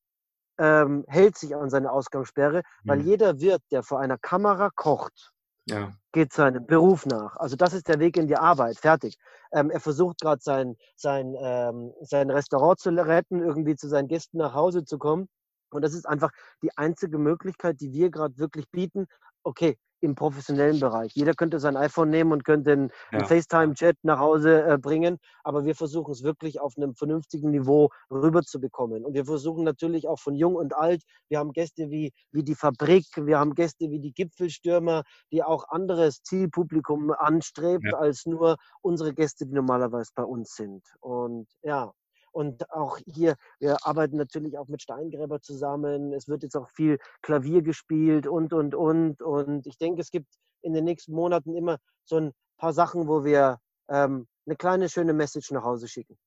ähm, 0.60 1.06
hält 1.08 1.38
sich 1.38 1.56
an 1.56 1.70
seine 1.70 1.92
Ausgangssperre, 1.92 2.64
weil 2.84 3.00
mhm. 3.00 3.06
jeder 3.06 3.40
Wirt, 3.40 3.64
der 3.72 3.82
vor 3.82 4.00
einer 4.00 4.18
Kamera 4.18 4.70
kocht, 4.76 5.32
ja. 5.66 5.94
geht 6.12 6.34
seinem 6.34 6.66
Beruf 6.66 7.06
nach. 7.06 7.38
Also 7.38 7.56
das 7.56 7.74
ist 7.74 7.88
der 7.88 8.00
Weg 8.00 8.18
in 8.18 8.28
die 8.28 8.36
Arbeit, 8.36 8.78
fertig. 8.78 9.18
Ähm, 9.54 9.70
er 9.70 9.80
versucht 9.80 10.20
gerade 10.22 10.42
sein, 10.42 10.76
sein, 10.96 11.36
ähm, 11.40 11.94
sein 12.02 12.30
Restaurant 12.30 12.80
zu 12.80 12.90
retten, 12.90 13.42
irgendwie 13.42 13.76
zu 13.76 13.88
seinen 13.88 14.08
Gästen 14.08 14.38
nach 14.38 14.54
Hause 14.54 14.84
zu 14.84 14.98
kommen. 14.98 15.30
Und 15.72 15.84
das 15.84 15.94
ist 15.94 16.08
einfach 16.08 16.32
die 16.62 16.76
einzige 16.78 17.18
Möglichkeit, 17.18 17.80
die 17.82 17.92
wir 17.92 18.10
gerade 18.10 18.38
wirklich 18.38 18.70
bieten. 18.72 19.06
Okay, 19.44 19.78
im 20.02 20.16
professionellen 20.16 20.80
Bereich. 20.80 21.12
Jeder 21.14 21.34
könnte 21.34 21.60
sein 21.60 21.78
iPhone 21.78 22.10
nehmen 22.10 22.32
und 22.32 22.46
könnte 22.46 22.72
einen, 22.72 22.92
ja. 23.12 23.26
FaceTime-Chat 23.26 23.98
nach 24.04 24.20
Hause 24.20 24.64
äh, 24.64 24.78
bringen, 24.78 25.18
aber 25.44 25.66
wir 25.66 25.76
versuchen 25.76 26.12
es 26.12 26.24
wirklich 26.24 26.60
auf 26.60 26.74
einem 26.78 26.96
vernünftigen 26.96 27.52
Niveau 27.52 27.90
rüberzubekommen. 28.10 29.06
Und 29.06 29.14
wir 29.14 29.26
versuchen 29.26 29.64
natürlich 29.64 30.08
auch 30.08 30.20
von 30.20 30.36
jung 30.36 30.56
und 30.56 30.76
alt, 30.76 31.04
wir 31.30 31.40
haben 31.40 31.52
Gäste 31.52 31.90
wie, 31.90 32.12
wie 32.32 32.44
die 32.44 32.56
Fabrik, 32.56 33.06
wir 33.16 33.40
haben 33.40 33.54
Gäste 33.56 33.90
wie 33.90 34.00
die 34.00 34.14
Gipfelstürmer, 34.14 35.04
die 35.32 35.44
auch 35.44 35.68
anderes 35.70 36.22
Zielpublikum 36.24 37.12
anstrebt 37.12 37.86
ja. 37.86 37.98
als 37.98 38.26
nur 38.26 38.58
unsere 38.82 39.14
Gäste, 39.14 39.46
die 39.46 39.54
normalerweise 39.54 40.12
bei 40.16 40.24
uns 40.24 40.56
sind. 40.56 40.84
Und 41.02 41.48
ja, 41.62 41.92
und 42.32 42.70
auch 42.72 42.98
hier, 43.06 43.36
wir 43.60 43.78
arbeiten 43.86 44.18
natürlich 44.18 44.58
auch 44.58 44.68
mit 44.68 44.82
Steingräber 44.82 45.42
zusammen. 45.42 46.14
Es 46.14 46.28
wird 46.28 46.44
jetzt 46.44 46.56
auch 46.56 46.70
viel 46.70 47.00
Klavier 47.22 47.62
gespielt 47.62 48.28
und, 48.28 48.54
und, 48.54 48.76
und. 48.76 49.22
Und 49.22 49.68
ich 49.68 49.78
denke, 49.78 50.02
es 50.02 50.12
gibt 50.12 50.28
in 50.62 50.74
den 50.74 50.86
nächsten 50.86 51.14
Monaten 51.14 51.56
immer 51.56 51.78
so 52.06 52.18
ein 52.18 52.32
paar 52.58 52.74
Sachen, 52.74 53.08
wo 53.08 53.24
wir 53.24 53.60
ähm, 53.90 54.28
eine 54.46 54.56
kleine, 54.56 54.90
schöne 54.90 55.14
Message 55.14 55.52
nach 55.52 55.64
Hause 55.64 55.88
schicken. 55.88 56.18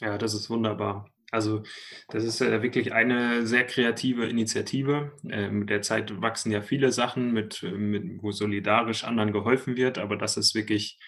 Ja, 0.00 0.16
das 0.16 0.34
ist 0.34 0.48
wunderbar. 0.48 1.10
Also 1.30 1.62
das 2.08 2.24
ist 2.24 2.40
äh, 2.40 2.62
wirklich 2.62 2.92
eine 2.92 3.46
sehr 3.46 3.66
kreative 3.66 4.26
Initiative. 4.26 5.12
Äh, 5.28 5.50
mit 5.50 5.68
der 5.68 5.82
Zeit 5.82 6.20
wachsen 6.22 6.50
ja 6.52 6.62
viele 6.62 6.90
Sachen, 6.92 7.32
mit, 7.32 7.62
mit, 7.62 8.22
wo 8.22 8.32
solidarisch 8.32 9.04
anderen 9.04 9.32
geholfen 9.32 9.76
wird, 9.76 9.98
aber 9.98 10.16
das 10.16 10.36
ist 10.36 10.54
wirklich 10.54 10.98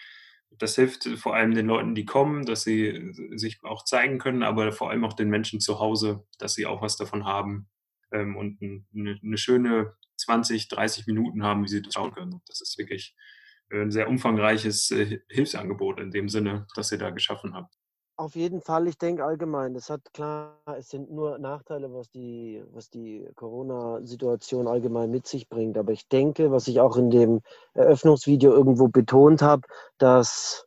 das 0.58 0.74
hilft 0.74 1.08
vor 1.16 1.34
allem 1.34 1.54
den 1.54 1.66
Leuten, 1.66 1.94
die 1.94 2.04
kommen, 2.04 2.44
dass 2.44 2.62
sie 2.62 3.12
sich 3.34 3.62
auch 3.62 3.84
zeigen 3.84 4.18
können, 4.18 4.42
aber 4.42 4.72
vor 4.72 4.90
allem 4.90 5.04
auch 5.04 5.14
den 5.14 5.30
Menschen 5.30 5.60
zu 5.60 5.78
Hause, 5.78 6.26
dass 6.38 6.54
sie 6.54 6.66
auch 6.66 6.82
was 6.82 6.96
davon 6.96 7.24
haben 7.24 7.68
ähm, 8.12 8.36
und 8.36 8.60
eine, 8.60 9.18
eine, 9.22 9.38
schöne 9.38 9.94
20, 10.16 10.68
30 10.68 11.06
Minuten 11.06 11.42
haben, 11.42 11.64
wie 11.64 11.68
sie 11.68 11.82
das 11.82 11.94
schauen 11.94 12.12
können. 12.12 12.42
Das 12.46 12.60
ist 12.60 12.76
wirklich 12.78 13.14
ein 13.72 13.90
sehr 13.90 14.08
umfangreiches 14.08 14.90
äh, 14.90 15.20
Hilfsangebot 15.28 16.00
in 16.00 16.10
dem 16.10 16.28
Sinne, 16.28 16.66
das 16.74 16.92
ihr 16.92 16.98
da 16.98 17.10
geschaffen 17.10 17.54
habt. 17.54 17.74
Auf 18.20 18.36
jeden 18.36 18.60
Fall, 18.60 18.86
ich 18.86 18.98
denke 18.98 19.24
allgemein, 19.24 19.72
das 19.72 19.88
hat 19.88 20.12
klar, 20.12 20.58
es 20.76 20.90
sind 20.90 21.10
nur 21.10 21.38
Nachteile, 21.38 21.90
was 21.94 22.10
die, 22.10 22.62
was 22.70 22.90
die 22.90 23.26
Corona-Situation 23.34 24.68
allgemein 24.68 25.10
mit 25.10 25.26
sich 25.26 25.48
bringt. 25.48 25.78
Aber 25.78 25.92
ich 25.92 26.06
denke, 26.06 26.50
was 26.50 26.68
ich 26.68 26.80
auch 26.80 26.98
in 26.98 27.08
dem 27.08 27.40
Eröffnungsvideo 27.72 28.52
irgendwo 28.52 28.88
betont 28.88 29.40
habe, 29.40 29.62
dass 29.96 30.66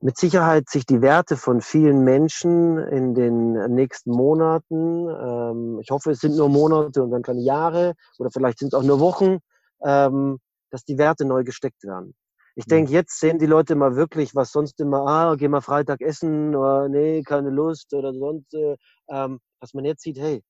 mit 0.00 0.16
Sicherheit 0.16 0.68
sich 0.68 0.84
die 0.84 1.02
Werte 1.02 1.36
von 1.36 1.60
vielen 1.60 2.02
Menschen 2.02 2.78
in 2.78 3.14
den 3.14 3.52
nächsten 3.72 4.10
Monaten, 4.10 5.06
ähm, 5.08 5.78
ich 5.80 5.92
hoffe, 5.92 6.10
es 6.10 6.18
sind 6.18 6.34
nur 6.34 6.48
Monate 6.48 7.00
und 7.04 7.12
dann 7.12 7.22
keine 7.22 7.42
Jahre 7.42 7.94
oder 8.18 8.32
vielleicht 8.32 8.58
sind 8.58 8.72
es 8.72 8.74
auch 8.74 8.82
nur 8.82 8.98
Wochen, 8.98 9.38
ähm, 9.84 10.40
dass 10.72 10.82
die 10.82 10.98
Werte 10.98 11.24
neu 11.24 11.44
gesteckt 11.44 11.84
werden. 11.84 12.12
Ich 12.56 12.64
denke, 12.66 12.92
jetzt 12.92 13.18
sehen 13.20 13.38
die 13.38 13.46
Leute 13.46 13.74
mal 13.74 13.96
wirklich, 13.96 14.34
was 14.34 14.52
sonst 14.52 14.80
immer, 14.80 15.06
ah, 15.06 15.34
geh 15.36 15.48
mal 15.48 15.60
Freitag 15.60 16.00
essen 16.00 16.54
oder 16.54 16.88
nee, 16.88 17.22
keine 17.22 17.50
Lust 17.50 17.92
oder 17.94 18.12
sonst, 18.12 18.52
äh, 18.54 18.76
ähm, 19.08 19.40
dass 19.60 19.74
man 19.74 19.84
jetzt 19.84 20.02
sieht, 20.02 20.18
hey, 20.18 20.42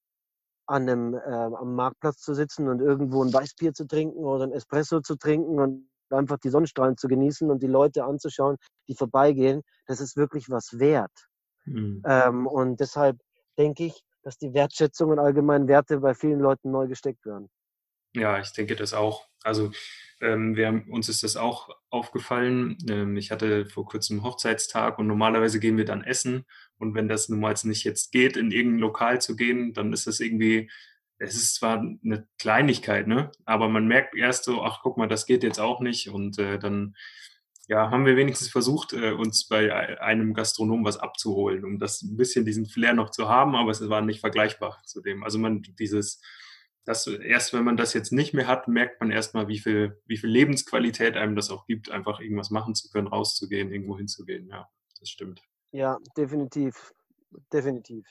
an 0.66 0.88
einem, 0.88 1.14
äh, 1.14 1.18
am 1.18 1.74
Marktplatz 1.74 2.18
zu 2.18 2.34
sitzen 2.34 2.68
und 2.68 2.80
irgendwo 2.80 3.24
ein 3.24 3.32
Weißbier 3.32 3.74
zu 3.74 3.86
trinken 3.86 4.18
oder 4.18 4.44
ein 4.44 4.52
Espresso 4.52 5.00
zu 5.00 5.16
trinken 5.16 5.58
und 5.58 5.90
einfach 6.10 6.38
die 6.38 6.50
Sonnenstrahlen 6.50 6.96
zu 6.96 7.08
genießen 7.08 7.50
und 7.50 7.62
die 7.62 7.68
Leute 7.68 8.04
anzuschauen, 8.04 8.56
die 8.88 8.94
vorbeigehen, 8.94 9.62
das 9.86 10.00
ist 10.00 10.16
wirklich 10.16 10.48
was 10.48 10.78
wert. 10.78 11.12
Mhm. 11.64 12.02
Ähm, 12.06 12.46
und 12.46 12.80
deshalb 12.80 13.18
denke 13.58 13.84
ich, 13.84 14.02
dass 14.22 14.38
die 14.38 14.54
Wertschätzung 14.54 15.10
und 15.10 15.18
allgemeinen 15.18 15.68
Werte 15.68 15.98
bei 15.98 16.14
vielen 16.14 16.40
Leuten 16.40 16.70
neu 16.70 16.86
gesteckt 16.86 17.24
werden. 17.26 17.48
Ja, 18.14 18.38
ich 18.38 18.52
denke 18.52 18.76
das 18.76 18.92
auch. 18.92 19.26
Also 19.42 19.70
ähm, 20.20 20.56
wir 20.56 20.84
uns 20.88 21.08
ist 21.08 21.22
das 21.22 21.36
auch 21.36 21.70
aufgefallen. 21.90 22.76
Ähm, 22.88 23.16
ich 23.16 23.30
hatte 23.30 23.66
vor 23.66 23.86
kurzem 23.86 24.22
Hochzeitstag 24.22 24.98
und 24.98 25.06
normalerweise 25.06 25.60
gehen 25.60 25.76
wir 25.76 25.84
dann 25.84 26.04
essen. 26.04 26.44
Und 26.78 26.94
wenn 26.94 27.08
das 27.08 27.28
nun 27.28 27.40
mal 27.40 27.54
nicht 27.64 27.84
jetzt 27.84 28.12
geht, 28.12 28.36
in 28.36 28.50
irgendein 28.50 28.80
Lokal 28.80 29.20
zu 29.20 29.36
gehen, 29.36 29.72
dann 29.72 29.92
ist 29.92 30.06
das 30.06 30.20
irgendwie, 30.20 30.70
es 31.18 31.34
ist 31.34 31.56
zwar 31.56 31.78
eine 31.78 32.26
Kleinigkeit, 32.38 33.06
ne? 33.06 33.30
aber 33.44 33.68
man 33.68 33.86
merkt 33.86 34.14
erst 34.14 34.44
so, 34.44 34.62
ach 34.62 34.80
guck 34.82 34.96
mal, 34.96 35.08
das 35.08 35.26
geht 35.26 35.42
jetzt 35.42 35.60
auch 35.60 35.80
nicht. 35.80 36.08
Und 36.08 36.38
äh, 36.38 36.58
dann 36.58 36.94
ja, 37.68 37.90
haben 37.90 38.04
wir 38.04 38.16
wenigstens 38.16 38.48
versucht, 38.48 38.92
äh, 38.94 39.12
uns 39.12 39.46
bei 39.46 40.00
einem 40.00 40.34
Gastronomen 40.34 40.84
was 40.84 40.96
abzuholen, 40.96 41.64
um 41.64 41.78
das 41.78 42.02
ein 42.02 42.16
bisschen 42.16 42.44
diesen 42.44 42.66
Flair 42.66 42.94
noch 42.94 43.10
zu 43.10 43.28
haben, 43.28 43.54
aber 43.54 43.70
es 43.70 43.88
war 43.88 44.00
nicht 44.00 44.20
vergleichbar 44.20 44.82
zu 44.84 45.00
dem. 45.00 45.22
Also 45.22 45.38
man 45.38 45.62
dieses 45.78 46.20
das 46.90 47.06
erst 47.06 47.52
wenn 47.52 47.64
man 47.64 47.76
das 47.76 47.94
jetzt 47.94 48.12
nicht 48.12 48.34
mehr 48.34 48.46
hat, 48.46 48.68
merkt 48.68 49.00
man 49.00 49.10
erstmal, 49.10 49.48
wie 49.48 49.58
viel, 49.58 50.00
wie 50.06 50.16
viel 50.16 50.30
Lebensqualität 50.30 51.16
einem 51.16 51.36
das 51.36 51.50
auch 51.50 51.66
gibt, 51.66 51.90
einfach 51.90 52.20
irgendwas 52.20 52.50
machen 52.50 52.74
zu 52.74 52.90
können, 52.90 53.06
rauszugehen, 53.06 53.72
irgendwo 53.72 53.96
hinzugehen. 53.96 54.48
Ja, 54.48 54.68
das 54.98 55.08
stimmt. 55.08 55.40
Ja, 55.72 55.98
definitiv. 56.16 56.92
Definitiv. 57.52 58.04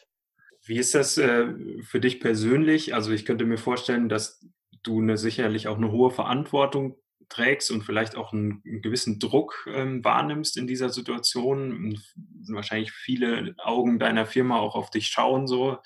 Wie 0.65 0.77
ist 0.77 0.95
das 0.95 1.17
äh, 1.17 1.53
für 1.81 1.99
dich 1.99 2.19
persönlich? 2.19 2.93
Also 2.93 3.11
ich 3.11 3.25
könnte 3.25 3.45
mir 3.45 3.57
vorstellen, 3.57 4.07
dass 4.07 4.45
du 4.83 5.01
eine, 5.01 5.17
sicherlich 5.17 5.67
auch 5.67 5.77
eine 5.77 5.91
hohe 5.91 6.11
Verantwortung 6.11 6.97
trägst 7.27 7.69
und 7.71 7.83
vielleicht 7.83 8.15
auch 8.15 8.31
einen, 8.31 8.63
einen 8.65 8.81
gewissen 8.81 9.19
Druck 9.19 9.67
ähm, 9.71 10.03
wahrnimmst 10.03 10.57
in 10.57 10.67
dieser 10.67 10.89
Situation. 10.89 11.99
Wahrscheinlich 12.47 12.91
viele 12.91 13.55
Augen 13.57 13.99
deiner 13.99 14.25
Firma 14.25 14.57
auch 14.57 14.75
auf 14.75 14.89
dich 14.89 15.07
schauen 15.07 15.47
so 15.47 15.77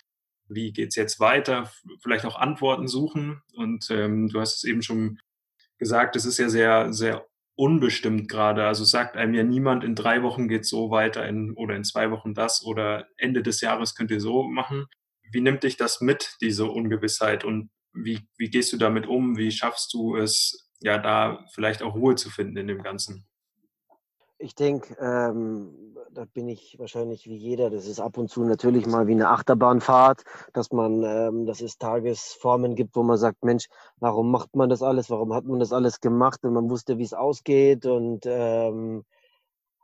wie 0.47 0.71
geht 0.71 0.89
es 0.89 0.95
jetzt 0.95 1.19
weiter, 1.19 1.71
vielleicht 2.01 2.25
auch 2.25 2.35
Antworten 2.35 2.87
suchen. 2.87 3.41
Und 3.55 3.89
ähm, 3.89 4.29
du 4.29 4.39
hast 4.39 4.57
es 4.57 4.63
eben 4.63 4.81
schon 4.81 5.19
gesagt, 5.77 6.15
es 6.15 6.25
ist 6.25 6.37
ja 6.37 6.49
sehr, 6.49 6.93
sehr 6.93 7.25
unbestimmt 7.55 8.29
gerade. 8.29 8.65
Also 8.65 8.83
sagt 8.83 9.15
einem 9.15 9.33
ja 9.33 9.43
niemand, 9.43 9.83
in 9.83 9.95
drei 9.95 10.23
Wochen 10.23 10.47
geht 10.47 10.61
es 10.61 10.69
so 10.69 10.89
weiter 10.89 11.27
in, 11.27 11.53
oder 11.55 11.75
in 11.75 11.83
zwei 11.83 12.11
Wochen 12.11 12.33
das 12.33 12.63
oder 12.63 13.07
Ende 13.17 13.43
des 13.43 13.61
Jahres 13.61 13.95
könnt 13.95 14.11
ihr 14.11 14.21
so 14.21 14.43
machen. 14.43 14.85
Wie 15.31 15.41
nimmt 15.41 15.63
dich 15.63 15.77
das 15.77 16.01
mit, 16.01 16.35
diese 16.41 16.65
Ungewissheit? 16.65 17.43
Und 17.43 17.69
wie, 17.93 18.21
wie 18.37 18.49
gehst 18.49 18.73
du 18.73 18.77
damit 18.77 19.07
um? 19.07 19.37
Wie 19.37 19.51
schaffst 19.51 19.93
du 19.93 20.15
es, 20.15 20.69
ja, 20.79 20.97
da 20.97 21.45
vielleicht 21.53 21.83
auch 21.83 21.95
Ruhe 21.95 22.15
zu 22.15 22.29
finden 22.29 22.57
in 22.57 22.67
dem 22.67 22.83
Ganzen? 22.83 23.27
Ich 24.43 24.55
denke, 24.55 24.93
ähm, 24.99 25.95
da 26.11 26.25
bin 26.25 26.49
ich 26.49 26.77
wahrscheinlich 26.77 27.27
wie 27.27 27.37
jeder. 27.37 27.69
Das 27.69 27.87
ist 27.87 28.01
ab 28.01 28.17
und 28.17 28.29
zu 28.29 28.43
natürlich 28.43 28.85
mal 28.85 29.07
wie 29.07 29.13
eine 29.13 29.29
Achterbahnfahrt, 29.29 30.25
dass 30.51 30.73
man, 30.73 31.01
ähm, 31.01 31.45
dass 31.45 31.61
es 31.61 31.77
Tagesformen 31.77 32.75
gibt, 32.75 32.93
wo 32.97 33.03
man 33.03 33.17
sagt, 33.17 33.45
Mensch, 33.45 33.69
warum 34.01 34.31
macht 34.31 34.53
man 34.53 34.69
das 34.69 34.81
alles? 34.81 35.09
Warum 35.09 35.33
hat 35.33 35.45
man 35.45 35.61
das 35.61 35.71
alles 35.71 36.01
gemacht? 36.01 36.43
Und 36.43 36.51
man 36.51 36.69
wusste, 36.69 36.97
wie 36.97 37.03
es 37.03 37.13
ausgeht. 37.13 37.85
Und 37.85 38.25
ähm, 38.25 39.05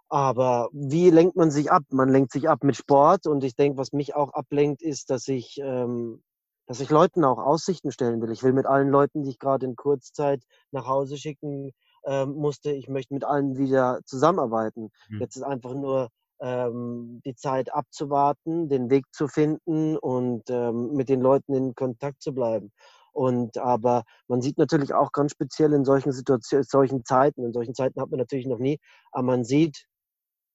aber 0.10 0.68
wie 0.74 1.10
lenkt 1.10 1.38
man 1.38 1.52
sich 1.52 1.72
ab? 1.72 1.84
Man 1.92 2.10
lenkt 2.10 2.34
sich 2.34 2.50
ab 2.50 2.62
mit 2.66 2.76
Sport. 2.76 3.28
Und 3.28 3.46
ich 3.46 3.56
denke, 3.56 3.78
was 3.78 3.94
mich 3.94 4.14
auch 4.14 4.34
ablenkt, 4.34 4.82
ist, 4.82 5.10
dass 5.10 5.30
ich 5.30 5.58
ähm, 5.64 6.22
dass 6.68 6.82
ich 6.82 6.90
Leuten 6.90 7.24
auch 7.24 7.38
Aussichten 7.38 7.94
stellen 7.94 8.22
will. 8.22 8.32
Ich 8.32 8.44
will 8.44 8.54
mit 8.54 8.66
allen 8.66 8.90
Leuten, 8.90 9.24
die 9.24 9.30
ich 9.30 9.40
gerade 9.40 9.66
in 9.66 9.78
Kurzzeit 9.78 10.44
nach 10.72 10.86
Hause 10.86 11.18
schicken 11.18 11.72
ähm, 12.06 12.36
musste, 12.36 12.72
ich 12.72 12.88
möchte 12.88 13.14
mit 13.14 13.24
allen 13.24 13.58
wieder 13.58 14.02
zusammenarbeiten. 14.06 14.92
Mhm. 15.10 15.20
Jetzt 15.20 15.36
ist 15.36 15.44
einfach 15.44 15.74
nur 15.74 16.10
ähm, 16.42 17.22
die 17.26 17.36
Zeit 17.36 17.74
abzuwarten, 17.74 18.70
den 18.70 18.90
Weg 18.90 19.06
zu 19.12 19.28
finden 19.28 19.98
und 19.98 20.50
ähm, 20.50 20.94
mit 20.94 21.10
den 21.10 21.22
Leuten 21.22 21.54
in 21.54 21.76
Kontakt 21.76 22.22
zu 22.22 22.34
bleiben. 22.34 22.72
Und 23.12 23.58
aber 23.58 24.04
man 24.28 24.42
sieht 24.42 24.58
natürlich 24.58 24.94
auch 24.94 25.12
ganz 25.12 25.32
speziell 25.32 25.74
in 25.74 25.84
solchen 25.84 26.12
Situationen, 26.12 26.64
solchen 26.64 27.04
Zeiten, 27.04 27.44
in 27.44 27.54
solchen 27.54 27.74
Zeiten 27.74 28.00
hat 28.00 28.10
man 28.10 28.20
natürlich 28.20 28.48
noch 28.48 28.60
nie, 28.60 28.80
aber 29.12 29.24
man 29.24 29.44
sieht, 29.44 29.86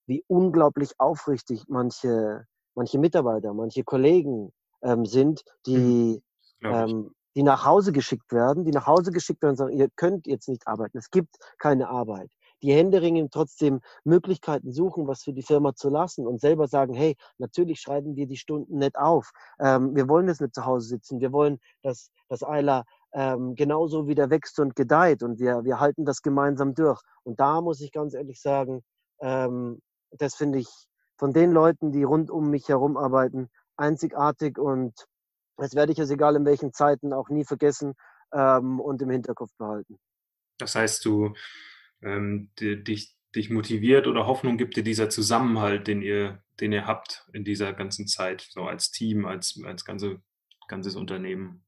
wie 0.07 0.25
unglaublich 0.29 0.93
aufrichtig 0.99 1.65
manche, 1.69 2.47
manche 2.75 2.99
Mitarbeiter, 2.99 3.53
manche 3.53 3.85
Kollegen 3.85 4.53
ähm, 4.83 5.05
sind, 5.05 5.43
die 5.67 6.23
mhm 6.63 7.11
die 7.35 7.43
nach 7.43 7.65
Hause 7.65 7.93
geschickt 7.93 8.33
werden, 8.33 8.65
die 8.65 8.71
nach 8.71 8.87
Hause 8.87 9.11
geschickt 9.11 9.43
werden 9.43 9.53
und 9.53 9.57
sagen, 9.57 9.77
ihr 9.77 9.89
könnt 9.97 10.27
jetzt 10.27 10.49
nicht 10.49 10.67
arbeiten, 10.67 10.99
es 10.99 11.11
gibt 11.11 11.37
keine 11.59 11.89
Arbeit. 11.89 12.31
Die 12.63 12.73
Händeringen 12.73 13.29
trotzdem 13.31 13.81
Möglichkeiten 14.05 14.73
suchen, 14.73 15.07
was 15.07 15.23
für 15.23 15.33
die 15.33 15.43
Firma 15.43 15.75
zu 15.75 15.91
lassen 15.91 16.27
und 16.27 16.41
selber 16.41 16.67
sagen, 16.67 16.95
hey, 16.95 17.17
natürlich 17.37 17.81
schreiben 17.81 18.17
wir 18.17 18.27
die 18.27 18.37
Stunden 18.37 18.79
nicht 18.79 18.97
auf. 18.97 19.33
Ähm, 19.61 19.95
wir 19.95 20.09
wollen 20.09 20.29
jetzt 20.29 20.41
nicht 20.41 20.55
zu 20.55 20.65
Hause 20.65 20.89
sitzen. 20.89 21.21
Wir 21.21 21.33
wollen, 21.33 21.59
dass, 21.83 22.11
dass 22.29 22.43
Eiler 22.43 22.85
ähm, 23.13 23.55
genauso 23.55 24.09
wieder 24.09 24.31
wächst 24.31 24.59
und 24.61 24.77
gedeiht 24.77 25.23
und 25.23 25.39
wir, 25.39 25.65
wir 25.65 25.79
halten 25.79 26.05
das 26.05 26.23
gemeinsam 26.23 26.75
durch. 26.75 27.03
Und 27.23 27.39
da 27.39 27.61
muss 27.61 27.81
ich 27.81 27.93
ganz 27.93 28.15
ehrlich 28.15 28.41
sagen, 28.41 28.83
ähm, 29.21 29.81
das 30.11 30.35
finde 30.35 30.59
ich 30.59 30.69
von 31.17 31.33
den 31.33 31.53
Leuten, 31.53 31.93
die 31.93 32.03
rund 32.03 32.31
um 32.31 32.51
mich 32.51 32.69
herum 32.69 32.97
arbeiten, 32.97 33.49
einzigartig 33.77 34.59
und 34.59 34.95
das 35.57 35.75
werde 35.75 35.93
ich 35.93 35.99
jetzt 35.99 36.11
egal 36.11 36.37
in 36.37 36.45
welchen 36.45 36.73
Zeiten 36.73 37.13
auch 37.13 37.29
nie 37.29 37.45
vergessen 37.45 37.95
ähm, 38.33 38.81
und 38.81 39.01
im 39.03 39.11
Hinterkopf 39.11 39.51
behalten. 39.57 39.99
Das 40.59 40.75
heißt, 40.75 41.05
du 41.05 41.35
ähm, 42.03 42.51
dich, 42.61 43.17
dich 43.35 43.51
motiviert 43.51 44.07
oder 44.07 44.27
Hoffnung 44.27 44.57
gibt 44.57 44.77
dir 44.77 44.85
dieser 44.85 45.11
Zusammenhalt, 45.11 45.87
den 45.87 46.03
ihr, 46.03 46.43
den 46.61 46.73
ihr 46.73 46.87
habt 46.87 47.29
in 47.33 47.45
dieser 47.45 47.73
ganzen 47.73 48.07
Zeit, 48.07 48.47
so 48.51 48.63
als 48.63 48.91
Team, 48.91 49.27
als, 49.27 49.61
als 49.65 49.85
ganze, 49.85 50.21
ganzes 50.69 50.97
Unternehmen. 50.97 51.65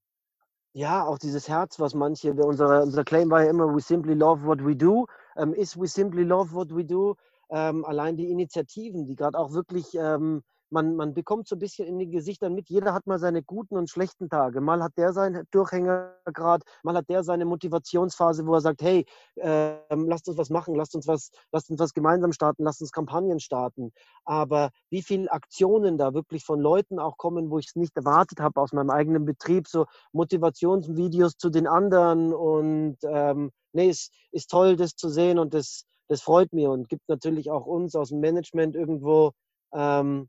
Ja, 0.73 1.05
auch 1.05 1.19
dieses 1.19 1.49
Herz, 1.49 1.81
was 1.81 1.95
manche, 1.95 2.33
unser, 2.35 2.83
unser 2.83 3.03
Claim 3.03 3.31
war 3.31 3.43
ja 3.43 3.51
immer, 3.51 3.75
we 3.75 3.81
simply 3.81 4.15
love 4.15 4.45
what 4.45 4.65
we 4.65 4.77
do, 4.77 5.07
ähm, 5.37 5.55
ist 5.55 5.81
we 5.81 5.87
simply 5.87 6.23
love 6.23 6.53
what 6.53 6.69
we 6.75 6.85
do. 6.85 7.17
Ähm, 7.49 7.85
allein 7.85 8.17
die 8.17 8.31
Initiativen, 8.31 9.07
die 9.07 9.15
gerade 9.15 9.39
auch 9.39 9.53
wirklich 9.53 9.95
ähm, 9.95 10.43
man, 10.71 10.97
man 10.97 11.15
bekommt 11.15 11.49
so 11.49 11.57
ein 11.57 11.59
bisschen 11.59 11.87
in 11.87 11.99
den 11.99 12.11
Gesichtern 12.11 12.55
mit, 12.55 12.69
jeder 12.69 12.93
hat 12.93 13.07
mal 13.07 13.19
seine 13.19 13.43
guten 13.43 13.77
und 13.77 13.91
schlechten 13.91 14.29
Tage. 14.29 14.61
Mal 14.61 14.83
hat 14.83 14.93
der 14.97 15.13
seinen 15.13 15.45
Durchhängergrad, 15.51 16.63
mal 16.83 16.97
hat 16.97 17.09
der 17.09 17.23
seine 17.23 17.45
Motivationsphase, 17.45 18.47
wo 18.47 18.55
er 18.55 18.61
sagt, 18.61 18.83
hey, 18.83 19.07
äh, 19.37 19.77
lasst 19.91 20.29
uns 20.29 20.39
was 20.39 20.51
machen, 20.51 20.75
lasst 20.75 20.95
uns 20.95 21.07
was, 21.07 21.31
lasst 21.53 21.71
uns 21.71 21.81
was 21.81 21.95
gemeinsam 21.95 22.33
starten, 22.33 22.65
lasst 22.65 22.81
uns 22.81 22.93
Kampagnen 22.93 23.41
starten. 23.41 23.93
Aber 24.25 24.71
wie 24.91 25.03
viele 25.03 25.31
Aktionen 25.31 25.99
da 25.99 26.15
wirklich 26.15 26.45
von 26.45 26.61
Leuten 26.61 26.99
auch 26.99 27.17
kommen, 27.17 27.51
wo 27.51 27.59
ich 27.59 27.69
es 27.69 27.77
nicht 27.77 27.97
erwartet 27.97 28.41
habe 28.41 28.61
aus 28.61 28.73
meinem 28.73 28.91
eigenen 28.91 29.25
Betrieb, 29.25 29.69
so 29.69 29.87
Motivationsvideos 30.13 31.37
zu 31.37 31.51
den 31.51 31.67
anderen 31.67 32.33
und 32.33 32.97
ähm, 33.03 33.51
nee, 33.73 33.89
es 33.89 34.11
ist 34.33 34.51
toll, 34.51 34.77
das 34.77 34.97
zu 34.97 35.09
sehen 35.09 35.39
und 35.39 35.55
das, 35.55 35.85
das 36.09 36.23
freut 36.23 36.53
mir 36.53 36.71
und 36.71 36.89
gibt 36.89 37.09
natürlich 37.09 37.51
auch 37.51 37.67
uns 37.67 37.95
aus 37.95 38.09
dem 38.09 38.21
Management 38.21 38.75
irgendwo 38.75 39.33
ähm, 39.73 40.29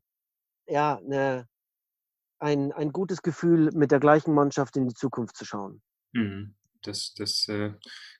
ja, 0.68 1.00
ne, 1.04 1.48
ein, 2.40 2.72
ein 2.72 2.92
gutes 2.92 3.22
Gefühl, 3.22 3.72
mit 3.74 3.92
der 3.92 4.00
gleichen 4.00 4.34
Mannschaft 4.34 4.78
in 4.78 4.88
die 4.88 4.94
Zukunft 4.94 5.36
zu 5.36 5.46
schauen. 5.46 5.82
Mhm. 6.14 6.54
Das, 6.84 7.14
das 7.16 7.48
äh, 7.48 7.72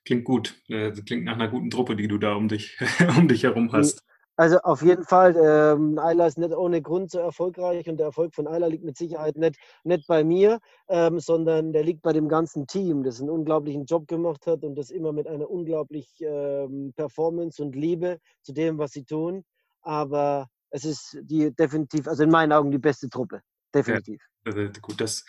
klingt 0.04 0.24
gut. 0.24 0.60
Äh, 0.68 0.90
das 0.90 1.04
klingt 1.04 1.24
nach 1.24 1.34
einer 1.34 1.48
guten 1.48 1.70
Truppe, 1.70 1.96
die 1.96 2.08
du 2.08 2.18
da 2.18 2.34
um 2.34 2.48
dich, 2.48 2.76
um 3.16 3.28
dich 3.28 3.44
herum 3.44 3.72
hast. 3.72 4.02
Also 4.36 4.58
auf 4.58 4.82
jeden 4.82 5.02
Fall, 5.02 5.34
ähm, 5.36 5.98
Ayla 5.98 6.28
ist 6.28 6.38
nicht 6.38 6.54
ohne 6.54 6.80
Grund 6.80 7.10
so 7.10 7.18
erfolgreich 7.18 7.88
und 7.88 7.96
der 7.96 8.06
Erfolg 8.06 8.36
von 8.36 8.46
Ayla 8.46 8.68
liegt 8.68 8.84
mit 8.84 8.96
Sicherheit 8.96 9.36
nicht, 9.36 9.58
nicht 9.82 10.06
bei 10.06 10.22
mir, 10.22 10.60
ähm, 10.88 11.18
sondern 11.18 11.72
der 11.72 11.82
liegt 11.82 12.02
bei 12.02 12.12
dem 12.12 12.28
ganzen 12.28 12.68
Team, 12.68 13.02
das 13.02 13.20
einen 13.20 13.30
unglaublichen 13.30 13.84
Job 13.84 14.06
gemacht 14.06 14.46
hat 14.46 14.62
und 14.62 14.76
das 14.76 14.90
immer 14.90 15.12
mit 15.12 15.26
einer 15.26 15.50
unglaublichen 15.50 16.28
ähm, 16.28 16.92
Performance 16.94 17.60
und 17.60 17.74
Liebe 17.74 18.20
zu 18.42 18.52
dem, 18.52 18.78
was 18.78 18.92
sie 18.92 19.04
tun. 19.04 19.44
Aber 19.82 20.46
es 20.70 20.84
ist 20.84 21.18
die 21.22 21.54
definitiv, 21.54 22.06
also 22.08 22.22
in 22.22 22.30
meinen 22.30 22.52
Augen 22.52 22.70
die 22.70 22.78
beste 22.78 23.08
Truppe. 23.08 23.42
Definitiv. 23.74 24.20
Ja, 24.44 24.52
also 24.52 24.80
gut, 24.80 25.00
das, 25.00 25.24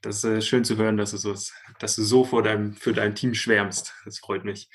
das 0.00 0.16
ist 0.18 0.24
äh, 0.24 0.40
schön 0.40 0.64
zu 0.64 0.76
hören, 0.76 0.96
dass 0.96 1.10
du 1.10 1.18
so, 1.18 1.34
dass 1.78 1.96
du 1.96 2.02
so 2.02 2.24
vor 2.24 2.42
deinem, 2.42 2.74
für 2.74 2.92
dein 2.92 3.14
Team 3.14 3.34
schwärmst. 3.34 3.94
Das 4.04 4.18
freut 4.18 4.44
mich. 4.44 4.70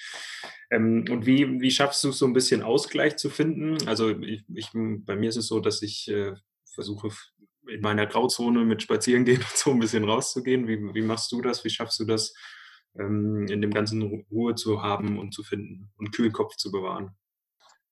Ähm, 0.69 1.05
und 1.09 1.25
wie, 1.25 1.59
wie 1.59 1.71
schaffst 1.71 2.03
du 2.03 2.09
es 2.09 2.19
so 2.19 2.25
ein 2.25 2.33
bisschen 2.33 2.61
Ausgleich 2.61 3.17
zu 3.17 3.29
finden? 3.29 3.87
Also 3.87 4.09
ich, 4.09 4.43
ich, 4.53 4.69
bei 4.73 5.15
mir 5.15 5.29
ist 5.29 5.37
es 5.37 5.47
so, 5.47 5.59
dass 5.59 5.81
ich 5.81 6.07
äh, 6.09 6.33
versuche 6.73 7.09
in 7.67 7.81
meiner 7.81 8.05
Grauzone 8.05 8.65
mit 8.65 8.83
Spazierengehen 8.83 9.41
und 9.41 9.57
so 9.57 9.71
ein 9.71 9.79
bisschen 9.79 10.03
rauszugehen. 10.03 10.67
Wie, 10.67 10.77
wie 10.93 11.01
machst 11.01 11.31
du 11.31 11.41
das? 11.41 11.63
Wie 11.63 11.69
schaffst 11.69 11.99
du 11.99 12.05
das, 12.05 12.33
ähm, 12.99 13.47
in 13.47 13.61
dem 13.61 13.71
ganzen 13.71 14.01
Ruhe 14.31 14.55
zu 14.55 14.81
haben 14.81 15.19
und 15.19 15.33
zu 15.33 15.43
finden 15.43 15.91
und 15.97 16.11
kühlen 16.11 16.31
Kopf 16.31 16.55
zu 16.55 16.71
bewahren. 16.71 17.15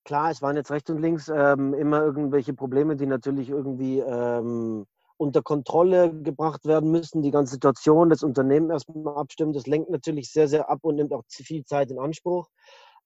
Klar, 0.05 0.29
es 0.29 0.41
waren 0.43 0.55
jetzt 0.55 0.69
rechts 0.69 0.91
und 0.91 1.01
links 1.01 1.29
ähm, 1.29 1.73
immer 1.73 2.03
irgendwelche 2.03 2.53
Probleme, 2.53 2.95
die 2.95 3.07
natürlich 3.07 3.49
irgendwie 3.49 3.99
ähm, 3.99 4.85
unter 5.17 5.41
Kontrolle 5.41 6.13
gebracht 6.21 6.65
werden 6.65 6.91
müssen. 6.91 7.23
Die 7.23 7.31
ganze 7.31 7.53
Situation, 7.53 8.09
das 8.09 8.21
Unternehmen 8.21 8.69
erstmal 8.69 9.17
abstimmen, 9.17 9.51
das 9.51 9.65
lenkt 9.65 9.89
natürlich 9.89 10.31
sehr, 10.31 10.47
sehr 10.47 10.69
ab 10.69 10.79
und 10.83 10.97
nimmt 10.97 11.11
auch 11.11 11.23
viel 11.27 11.65
Zeit 11.65 11.89
in 11.89 11.97
Anspruch. 11.97 12.47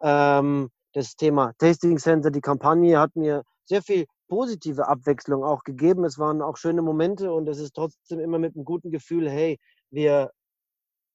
Ähm, 0.01 0.69
das 0.93 1.15
Thema 1.15 1.53
Tasting 1.57 1.97
Center, 1.99 2.31
die 2.31 2.41
Kampagne 2.41 2.99
hat 2.99 3.15
mir 3.15 3.43
sehr 3.63 3.81
viel 3.81 4.05
positive 4.27 4.89
Abwechslung 4.89 5.45
auch 5.45 5.63
gegeben. 5.63 6.03
Es 6.03 6.19
waren 6.19 6.41
auch 6.41 6.57
schöne 6.57 6.81
Momente 6.81 7.31
und 7.31 7.47
es 7.47 7.59
ist 7.59 7.75
trotzdem 7.75 8.19
immer 8.19 8.39
mit 8.39 8.55
einem 8.55 8.65
guten 8.65 8.91
Gefühl, 8.91 9.29
hey, 9.29 9.57
wir, 9.89 10.31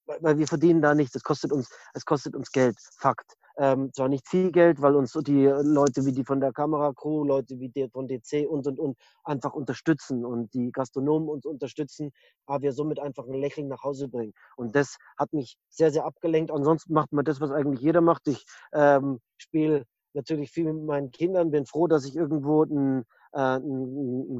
weil 0.06 0.38
wir 0.38 0.46
verdienen 0.46 0.80
da 0.80 0.94
nichts, 0.94 1.14
es 1.14 1.24
kostet 1.24 1.52
uns, 1.52 1.68
es 1.92 2.06
kostet 2.06 2.34
uns 2.34 2.50
Geld, 2.52 2.76
Fakt. 2.98 3.34
Ähm, 3.56 3.92
zwar 3.92 4.08
nicht 4.08 4.26
viel 4.28 4.50
Geld, 4.50 4.82
weil 4.82 4.96
uns 4.96 5.12
die 5.12 5.46
Leute 5.46 6.04
wie 6.06 6.12
die 6.12 6.24
von 6.24 6.40
der 6.40 6.52
Kameracrew, 6.52 7.24
Leute 7.24 7.58
wie 7.60 7.68
die 7.68 7.88
von 7.88 8.08
DC 8.08 8.48
und 8.48 8.66
und 8.66 8.78
und 8.80 8.96
einfach 9.22 9.54
unterstützen 9.54 10.24
und 10.24 10.52
die 10.54 10.72
Gastronomen 10.72 11.28
uns 11.28 11.46
unterstützen, 11.46 12.10
aber 12.46 12.62
wir 12.62 12.72
somit 12.72 12.98
einfach 12.98 13.26
ein 13.26 13.34
Lächeln 13.34 13.68
nach 13.68 13.82
Hause 13.84 14.08
bringen. 14.08 14.32
Und 14.56 14.74
das 14.74 14.96
hat 15.18 15.32
mich 15.32 15.56
sehr, 15.68 15.90
sehr 15.90 16.04
abgelenkt. 16.04 16.50
Ansonsten 16.50 16.94
macht 16.94 17.12
man 17.12 17.24
das, 17.24 17.40
was 17.40 17.50
eigentlich 17.52 17.80
jeder 17.80 18.00
macht. 18.00 18.26
Ich 18.28 18.44
ähm, 18.72 19.20
spiele 19.36 19.84
natürlich 20.14 20.50
viel 20.50 20.72
mit 20.72 20.84
meinen 20.84 21.10
Kindern, 21.10 21.50
bin 21.50 21.66
froh, 21.66 21.86
dass 21.86 22.04
ich 22.06 22.16
irgendwo 22.16 22.62
einen, 22.62 23.04
äh, 23.32 23.58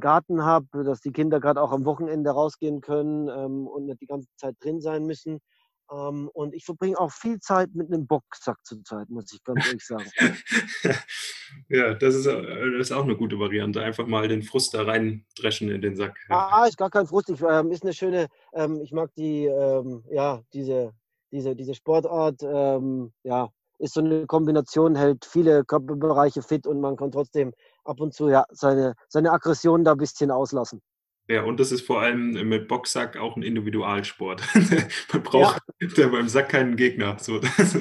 Garten 0.01 0.45
habe, 0.45 0.85
dass 0.85 1.01
die 1.01 1.13
Kinder 1.13 1.41
gerade 1.41 1.61
auch 1.61 1.73
am 1.73 1.85
Wochenende 1.85 2.31
rausgehen 2.31 2.81
können 2.81 3.29
ähm, 3.29 3.67
und 3.67 3.87
nicht 3.87 4.01
die 4.01 4.07
ganze 4.07 4.29
Zeit 4.37 4.57
drin 4.61 4.81
sein 4.81 5.05
müssen. 5.05 5.41
Ähm, 5.91 6.31
und 6.33 6.55
ich 6.55 6.65
verbringe 6.65 6.99
auch 6.99 7.13
viel 7.13 7.39
Zeit 7.41 7.75
mit 7.75 7.93
einem 7.93 8.07
Boxsack 8.07 8.59
zurzeit, 8.65 9.09
muss 9.11 9.33
ich 9.33 9.43
ganz 9.45 9.67
ehrlich 9.67 9.85
sagen. 9.85 10.07
ja, 11.69 11.95
das 11.95 12.15
ist, 12.15 12.27
äh, 12.27 12.71
das 12.79 12.89
ist 12.89 12.93
auch 12.93 13.05
eine 13.05 13.17
gute 13.17 13.39
Variante. 13.39 13.83
Einfach 13.83 14.07
mal 14.07 14.29
den 14.29 14.43
Frust 14.43 14.75
da 14.75 14.83
reindreschen 14.83 15.69
in 15.71 15.83
den 15.83 15.97
Sack. 15.97 16.19
Ja. 16.29 16.49
Ah, 16.51 16.67
ist 16.67 16.79
gar 16.79 16.91
kein 16.91 17.07
Frust. 17.07 17.31
Ich, 17.31 17.41
ähm, 17.43 17.71
ist 17.71 17.83
eine 17.83 17.93
schöne, 17.93 18.29
ähm, 18.55 18.81
ich 18.81 18.93
mag 18.93 19.11
die, 19.15 19.45
ähm, 19.45 20.05
ja, 20.11 20.43
diese, 20.53 20.93
diese, 21.31 21.55
diese 21.55 21.75
Sportart. 21.75 22.43
Ähm, 22.43 23.13
ja, 23.23 23.51
ist 23.79 23.95
so 23.95 24.01
eine 24.01 24.27
Kombination, 24.27 24.97
hält 24.97 25.25
viele 25.25 25.65
Körperbereiche 25.65 26.43
fit 26.43 26.67
und 26.67 26.81
man 26.81 26.97
kann 26.97 27.11
trotzdem 27.11 27.53
ab 27.85 28.01
und 28.01 28.15
zu 28.15 28.29
ja, 28.29 28.45
seine, 28.51 28.95
seine 29.09 29.33
Aggression 29.33 29.85
da 29.85 29.93
ein 29.93 29.99
bisschen 29.99 30.31
auslassen. 30.31 30.81
Ja, 31.27 31.43
und 31.43 31.59
das 31.59 31.73
ist 31.73 31.87
vor 31.87 32.03
allem 32.03 32.33
mit 32.49 32.69
Boxsack 32.69 33.17
auch 33.17 33.37
ein 33.37 33.43
Individualsport. 33.43 34.43
Man 35.13 35.23
braucht 35.23 35.63
ja. 35.97 36.09
beim 36.09 36.29
Sack 36.29 36.51
keinen 36.51 36.77
Gegner. 36.77 37.19
So, 37.19 37.39
das 37.59 37.75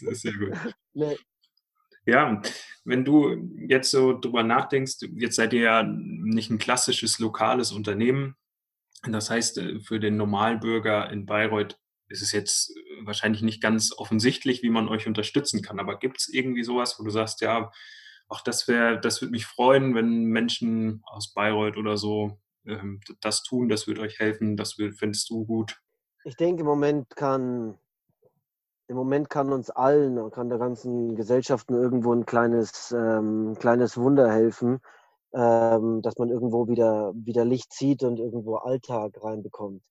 ist 0.00 0.22
sehr 0.22 0.34
gut. 0.34 0.52
Nee. 0.94 1.16
Ja, 2.06 2.40
wenn 2.84 3.04
du 3.04 3.48
jetzt 3.68 3.90
so 3.90 4.18
drüber 4.18 4.42
nachdenkst, 4.42 5.08
jetzt 5.14 5.36
seid 5.36 5.52
ihr 5.52 5.62
ja 5.62 5.82
nicht 5.82 6.50
ein 6.50 6.58
klassisches 6.58 7.18
lokales 7.18 7.72
Unternehmen. 7.72 8.36
Das 9.08 9.30
heißt, 9.30 9.58
äh, 9.58 9.80
für 9.80 9.98
den 9.98 10.16
Normalbürger 10.16 11.10
in 11.10 11.26
Bayreuth 11.26 11.78
ist 12.08 12.22
es 12.22 12.30
jetzt 12.30 12.74
wahrscheinlich 13.04 13.42
nicht 13.42 13.62
ganz 13.62 13.92
offensichtlich, 13.96 14.62
wie 14.62 14.70
man 14.70 14.88
euch 14.88 15.06
unterstützen 15.08 15.62
kann. 15.62 15.80
Aber 15.80 15.98
gibt 15.98 16.18
es 16.18 16.28
irgendwie 16.28 16.62
sowas, 16.62 16.96
wo 16.98 17.04
du 17.04 17.10
sagst, 17.10 17.40
ja, 17.40 17.72
auch 18.28 18.40
das 18.42 18.68
wäre, 18.68 19.00
das 19.00 19.20
würde 19.20 19.32
mich 19.32 19.46
freuen, 19.46 19.94
wenn 19.94 20.24
Menschen 20.24 21.02
aus 21.04 21.32
Bayreuth 21.32 21.76
oder 21.76 21.96
so 21.96 22.41
ähm, 22.66 23.00
das 23.20 23.42
tun, 23.42 23.68
das 23.68 23.86
wird 23.86 23.98
euch 23.98 24.18
helfen, 24.18 24.56
das 24.56 24.74
findest 24.74 25.30
du 25.30 25.44
gut? 25.44 25.80
Ich 26.24 26.36
denke, 26.36 26.60
im 26.60 26.66
Moment 26.66 27.16
kann, 27.16 27.78
im 28.88 28.96
Moment 28.96 29.28
kann 29.30 29.52
uns 29.52 29.70
allen, 29.70 30.30
kann 30.30 30.48
der 30.48 30.58
ganzen 30.58 31.16
Gesellschaft 31.16 31.70
nur 31.70 31.82
irgendwo 31.82 32.12
ein 32.12 32.26
kleines, 32.26 32.92
ähm, 32.92 33.56
kleines 33.58 33.96
Wunder 33.96 34.30
helfen, 34.30 34.80
ähm, 35.34 36.02
dass 36.02 36.18
man 36.18 36.30
irgendwo 36.30 36.68
wieder, 36.68 37.12
wieder 37.14 37.44
Licht 37.44 37.72
sieht 37.72 38.02
und 38.02 38.18
irgendwo 38.18 38.56
Alltag 38.56 39.12
reinbekommt. 39.22 39.82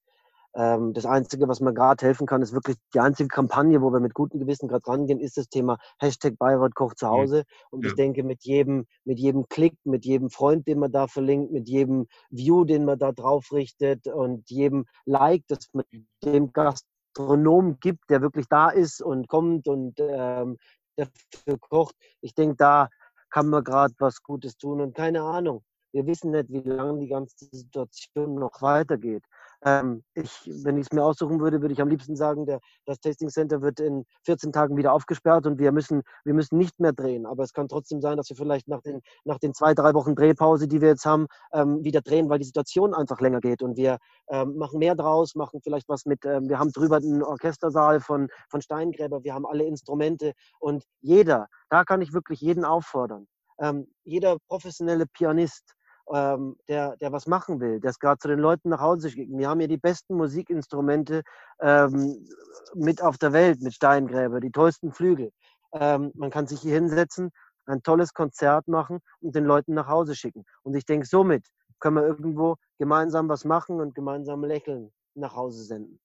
Ähm, 0.53 0.93
das 0.93 1.05
Einzige, 1.05 1.47
was 1.47 1.61
mir 1.61 1.73
gerade 1.73 2.05
helfen 2.05 2.27
kann, 2.27 2.41
ist 2.41 2.53
wirklich 2.53 2.77
die 2.93 2.99
einzige 2.99 3.29
Kampagne, 3.29 3.81
wo 3.81 3.91
wir 3.91 3.99
mit 3.99 4.13
gutem 4.13 4.39
Gewissen 4.39 4.67
gerade 4.67 4.85
rangehen, 4.85 5.19
ist 5.19 5.37
das 5.37 5.47
Thema 5.47 5.77
Hashtag 5.99 6.37
Bayreuth 6.37 6.75
Koch 6.75 6.93
zu 6.93 7.07
Hause. 7.07 7.43
Und 7.69 7.83
ja. 7.83 7.89
ich 7.89 7.95
denke, 7.95 8.23
mit 8.23 8.43
jedem, 8.43 8.85
mit 9.05 9.19
jedem 9.19 9.47
Klick, 9.47 9.75
mit 9.83 10.05
jedem 10.05 10.29
Freund, 10.29 10.67
den 10.67 10.79
man 10.79 10.91
da 10.91 11.07
verlinkt, 11.07 11.51
mit 11.51 11.69
jedem 11.69 12.07
View, 12.29 12.65
den 12.65 12.85
man 12.85 12.99
da 12.99 13.11
drauf 13.11 13.51
richtet 13.53 14.07
und 14.07 14.49
jedem 14.49 14.85
Like, 15.05 15.43
das 15.47 15.69
man 15.73 15.85
dem 16.23 16.51
Gastronom 16.51 17.79
gibt, 17.79 18.09
der 18.09 18.21
wirklich 18.21 18.47
da 18.49 18.69
ist 18.69 19.01
und 19.01 19.29
kommt 19.29 19.67
und 19.67 19.99
ähm, 19.99 20.57
dafür 20.97 21.57
kocht, 21.59 21.95
ich 22.21 22.35
denke, 22.35 22.55
da 22.57 22.89
kann 23.29 23.47
man 23.47 23.63
gerade 23.63 23.93
was 23.99 24.21
Gutes 24.21 24.57
tun. 24.57 24.81
Und 24.81 24.95
keine 24.95 25.21
Ahnung, 25.21 25.63
wir 25.93 26.05
wissen 26.05 26.31
nicht, 26.31 26.49
wie 26.49 26.59
lange 26.59 26.99
die 26.99 27.07
ganze 27.07 27.47
Situation 27.51 28.35
noch 28.35 28.61
weitergeht. 28.61 29.23
Ähm, 29.63 30.03
ich, 30.15 30.49
wenn 30.63 30.77
ich 30.77 30.87
es 30.87 30.91
mir 30.91 31.03
aussuchen 31.03 31.39
würde, 31.39 31.61
würde 31.61 31.73
ich 31.73 31.81
am 31.81 31.87
liebsten 31.87 32.15
sagen, 32.15 32.45
der, 32.45 32.59
das 32.85 32.99
Tasting 32.99 33.29
Center 33.29 33.61
wird 33.61 33.79
in 33.79 34.05
14 34.25 34.51
Tagen 34.51 34.77
wieder 34.77 34.93
aufgesperrt 34.93 35.45
und 35.45 35.59
wir 35.59 35.71
müssen, 35.71 36.01
wir 36.23 36.33
müssen 36.33 36.57
nicht 36.57 36.79
mehr 36.79 36.93
drehen. 36.93 37.25
Aber 37.25 37.43
es 37.43 37.53
kann 37.53 37.67
trotzdem 37.67 38.01
sein, 38.01 38.17
dass 38.17 38.29
wir 38.29 38.37
vielleicht 38.37 38.67
nach 38.67 38.81
den, 38.81 39.01
nach 39.23 39.39
den 39.39 39.53
zwei, 39.53 39.73
drei 39.73 39.93
Wochen 39.93 40.15
Drehpause, 40.15 40.67
die 40.67 40.81
wir 40.81 40.89
jetzt 40.89 41.05
haben, 41.05 41.27
ähm, 41.53 41.83
wieder 41.83 42.01
drehen, 42.01 42.29
weil 42.29 42.39
die 42.39 42.45
Situation 42.45 42.93
einfach 42.93 43.21
länger 43.21 43.39
geht. 43.39 43.61
Und 43.61 43.77
wir 43.77 43.97
ähm, 44.29 44.57
machen 44.57 44.79
mehr 44.79 44.95
draus, 44.95 45.35
machen 45.35 45.61
vielleicht 45.63 45.87
was 45.89 46.05
mit, 46.05 46.25
ähm, 46.25 46.49
wir 46.49 46.59
haben 46.59 46.71
drüber 46.71 46.97
einen 46.97 47.23
Orchestersaal 47.23 47.99
von, 47.99 48.29
von 48.49 48.61
Steingräber, 48.61 49.23
wir 49.23 49.33
haben 49.33 49.45
alle 49.45 49.65
Instrumente 49.65 50.33
und 50.59 50.83
jeder, 51.01 51.47
da 51.69 51.83
kann 51.83 52.01
ich 52.01 52.13
wirklich 52.13 52.41
jeden 52.41 52.65
auffordern. 52.65 53.27
Ähm, 53.59 53.87
jeder 54.03 54.37
professionelle 54.47 55.05
Pianist, 55.05 55.75
ähm, 56.13 56.57
der, 56.67 56.97
der 56.97 57.11
was 57.11 57.27
machen 57.27 57.59
will, 57.59 57.79
der 57.79 57.91
es 57.91 57.99
gerade 57.99 58.19
zu 58.19 58.27
den 58.27 58.39
Leuten 58.39 58.69
nach 58.69 58.81
Hause 58.81 59.09
schickt. 59.09 59.31
Wir 59.31 59.49
haben 59.49 59.59
hier 59.59 59.67
die 59.67 59.77
besten 59.77 60.15
Musikinstrumente 60.15 61.23
ähm, 61.59 62.27
mit 62.73 63.01
auf 63.01 63.17
der 63.17 63.33
Welt, 63.33 63.61
mit 63.61 63.73
Steingräber, 63.73 64.39
die 64.39 64.51
tollsten 64.51 64.91
Flügel. 64.91 65.31
Ähm, 65.73 66.11
man 66.15 66.29
kann 66.29 66.47
sich 66.47 66.61
hier 66.61 66.73
hinsetzen, 66.73 67.31
ein 67.65 67.81
tolles 67.83 68.13
Konzert 68.13 68.67
machen 68.67 68.99
und 69.21 69.35
den 69.35 69.45
Leuten 69.45 69.73
nach 69.73 69.87
Hause 69.87 70.15
schicken. 70.15 70.43
Und 70.63 70.75
ich 70.75 70.85
denke, 70.85 71.05
somit 71.05 71.47
können 71.79 71.95
wir 71.95 72.05
irgendwo 72.05 72.55
gemeinsam 72.77 73.29
was 73.29 73.45
machen 73.45 73.79
und 73.79 73.95
gemeinsam 73.95 74.43
lächeln 74.43 74.91
nach 75.15 75.35
Hause 75.35 75.63
senden. 75.63 75.99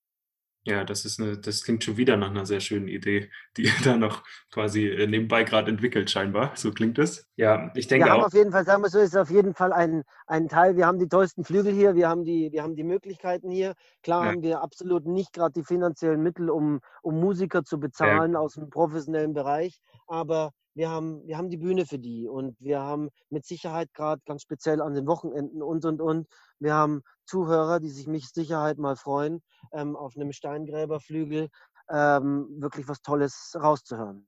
Ja, 0.67 0.83
das 0.83 1.05
ist 1.05 1.21
eine, 1.21 1.39
das 1.39 1.63
klingt 1.63 1.85
schon 1.85 1.97
wieder 1.97 2.17
nach 2.17 2.31
einer 2.31 2.45
sehr 2.45 2.59
schönen 2.59 2.89
Idee, 2.89 3.31
die 3.57 3.67
ihr 3.67 3.73
da 3.85 3.97
noch 3.97 4.25
quasi 4.51 4.89
äh, 4.89 5.07
nebenbei 5.07 5.45
gerade 5.45 5.71
entwickelt, 5.71 6.11
scheinbar. 6.11 6.51
So 6.57 6.73
klingt 6.73 6.99
es. 6.99 7.25
Ja, 7.37 7.71
ich 7.77 7.87
denke 7.87 8.07
wir 8.07 8.13
haben 8.13 8.25
auf 8.25 8.35
jeden 8.35 8.51
Fall, 8.51 8.65
sagen 8.65 8.83
wir 8.83 8.91
so, 8.91 8.99
ist 8.99 9.17
auf 9.17 9.31
jeden 9.31 9.55
Fall 9.55 9.73
ein, 9.73 10.03
ein 10.27 10.49
Teil. 10.49 10.77
Wir 10.77 10.87
haben 10.87 10.99
die 10.99 11.07
tollsten 11.09 11.45
Flügel 11.45 11.73
hier, 11.73 11.95
wir 11.95 12.09
haben 12.09 12.25
die, 12.25 12.51
wir 12.51 12.65
haben 12.65 12.75
die 12.75 12.83
Möglichkeiten 12.83 13.49
hier. 13.49 13.75
Klar 14.03 14.25
ja. 14.25 14.33
haben 14.33 14.43
wir 14.43 14.61
absolut 14.61 15.07
nicht 15.07 15.33
gerade 15.33 15.53
die 15.53 15.65
finanziellen 15.65 16.21
Mittel, 16.21 16.51
um, 16.51 16.81
um 17.01 17.21
Musiker 17.21 17.63
zu 17.63 17.79
bezahlen 17.79 18.33
ja. 18.33 18.41
aus 18.41 18.55
dem 18.55 18.69
professionellen 18.69 19.35
Bereich, 19.35 19.79
aber 20.09 20.51
wir 20.75 20.91
haben, 20.91 21.27
wir 21.27 21.39
haben 21.39 21.49
die 21.49 21.57
Bühne 21.57 21.87
für 21.87 21.99
die 21.99 22.29
und 22.29 22.55
wir 22.61 22.81
haben 22.81 23.09
mit 23.31 23.47
Sicherheit 23.47 23.95
gerade 23.95 24.21
ganz 24.27 24.43
speziell 24.43 24.83
an 24.83 24.95
den 24.95 25.07
Wochenenden 25.07 25.63
und 25.63 25.87
und 25.87 26.03
und. 26.03 26.27
Wir 26.59 26.75
haben 26.75 27.03
Zuhörer, 27.27 27.81
die 27.81 27.91
sich 27.91 28.07
mit 28.07 28.23
Sicherheit 28.23 28.79
mal 28.79 28.97
freuen, 28.97 29.43
ähm, 29.73 29.97
auf 29.97 30.17
einem 30.17 30.33
Steingräberflügel 30.33 31.49
ähm, 31.91 32.49
wirklich 32.59 32.89
was 32.89 33.03
Tolles 33.03 33.57
rauszuhören. 33.61 34.27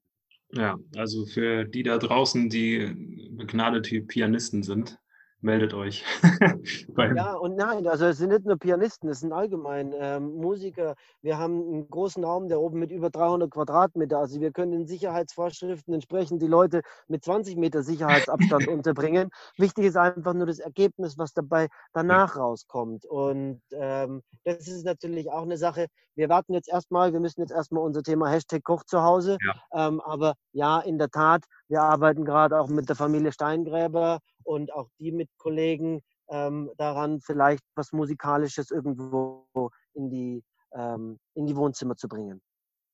Ja, 0.53 0.79
also 0.97 1.27
für 1.27 1.65
die 1.65 1.83
da 1.83 1.99
draußen, 1.99 2.49
die 2.49 3.29
begnadete 3.31 4.01
Pianisten 4.01 4.63
sind, 4.63 4.99
meldet 5.41 5.73
euch. 5.75 6.05
ja, 7.17 7.35
und 7.35 7.57
nein, 7.57 7.87
also 7.87 8.07
es 8.07 8.19
sind 8.19 8.31
nicht 8.31 8.45
nur 8.45 8.57
Pianisten, 8.57 9.09
es 9.09 9.21
sind 9.21 9.33
allgemein 9.33 9.95
ähm, 9.97 10.35
Musiker. 10.35 10.95
Wir 11.23 11.39
haben 11.39 11.61
einen 11.61 11.91
großen 11.91 12.25
Raum, 12.25 12.49
der 12.49 12.61
oben 12.61 12.79
mit 12.79 12.91
über 12.91 13.11
300 13.11 13.51
Quadratmeter, 13.51 14.19
also 14.19 14.41
wir 14.41 14.51
können 14.51 14.73
den 14.73 14.87
Sicherheitsvorschriften 14.87 15.95
entsprechend 15.95 16.43
die 16.43 16.47
Leute 16.47 16.83
mit 17.07 17.25
20 17.25 17.57
Meter 17.57 17.83
Sicherheitsabstand 17.83 18.67
unterbringen. 18.69 19.31
Wichtig 19.57 19.87
ist 19.87 19.97
einfach 19.97 20.35
nur 20.35 20.47
das 20.47 20.59
Ergebnis, 20.59 21.19
was 21.19 21.33
dabei 21.33 21.69
danach 21.93 22.35
ja. 22.35 22.43
rauskommt. 22.43 23.07
Und 23.07 23.61
ähm, 23.73 24.23
das 24.45 24.67
ist 24.67 24.85
natürlich 24.85 25.31
auch 25.31 25.43
eine 25.43 25.57
Sache. 25.57 25.87
Wir 26.17 26.29
warten 26.29 26.53
jetzt 26.53 26.69
erstmal, 26.69 27.13
wir 27.13 27.21
müssen 27.21 27.41
jetzt 27.41 27.53
erstmal 27.53 27.85
unser 27.85 28.03
Thema 28.03 28.29
Hashtag 28.29 28.65
Koch 28.65 28.83
zu 28.85 29.03
Hause. 29.03 29.39
Ja. 29.41 29.87
Ähm, 29.87 30.01
aber 30.01 30.35
ja, 30.53 30.81
in 30.81 30.99
der 30.99 31.11
Tat, 31.11 31.45
wir 31.69 31.83
arbeiten 31.83 32.25
gerade 32.25 32.59
auch 32.59 32.69
mit 32.69 32.89
der 32.89 32.97
Familie 32.97 33.31
Steingräber 33.31 34.19
und 34.49 34.73
auch 34.73 34.89
die 34.99 35.13
mit 35.13 35.29
Kollegen 35.37 36.01
ähm, 36.31 36.71
daran, 36.79 37.21
vielleicht 37.21 37.63
was 37.75 37.93
Musikalisches 37.93 38.71
irgendwo 38.71 39.47
in 39.93 40.09
die, 40.09 40.43
ähm, 40.73 41.19
in 41.35 41.47
die 41.47 41.55
Wohnzimmer 41.55 41.97
zu 41.97 42.09
bringen. 42.09 42.41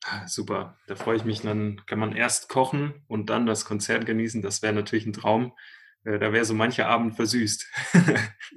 Ah, 0.05 0.27
super, 0.27 0.77
da 0.88 0.97
freue 0.97 1.17
ich 1.17 1.25
mich. 1.25 1.43
Dann 1.43 1.81
kann 1.87 2.01
man 2.01 2.14
erst 2.14 2.49
kochen 2.49 3.05
und 3.07 3.31
dann 3.31 3.47
das 3.47 3.64
Konzert 3.64 4.05
genießen. 4.05 4.43
Das 4.43 4.62
wäre 4.62 4.75
natürlich 4.75 5.07
ein 5.07 5.12
Traum. 5.12 5.53
Äh, 6.05 6.19
da 6.19 6.33
wäre 6.33 6.45
so 6.45 6.55
mancher 6.55 6.88
Abend 6.88 7.14
versüßt. 7.14 7.67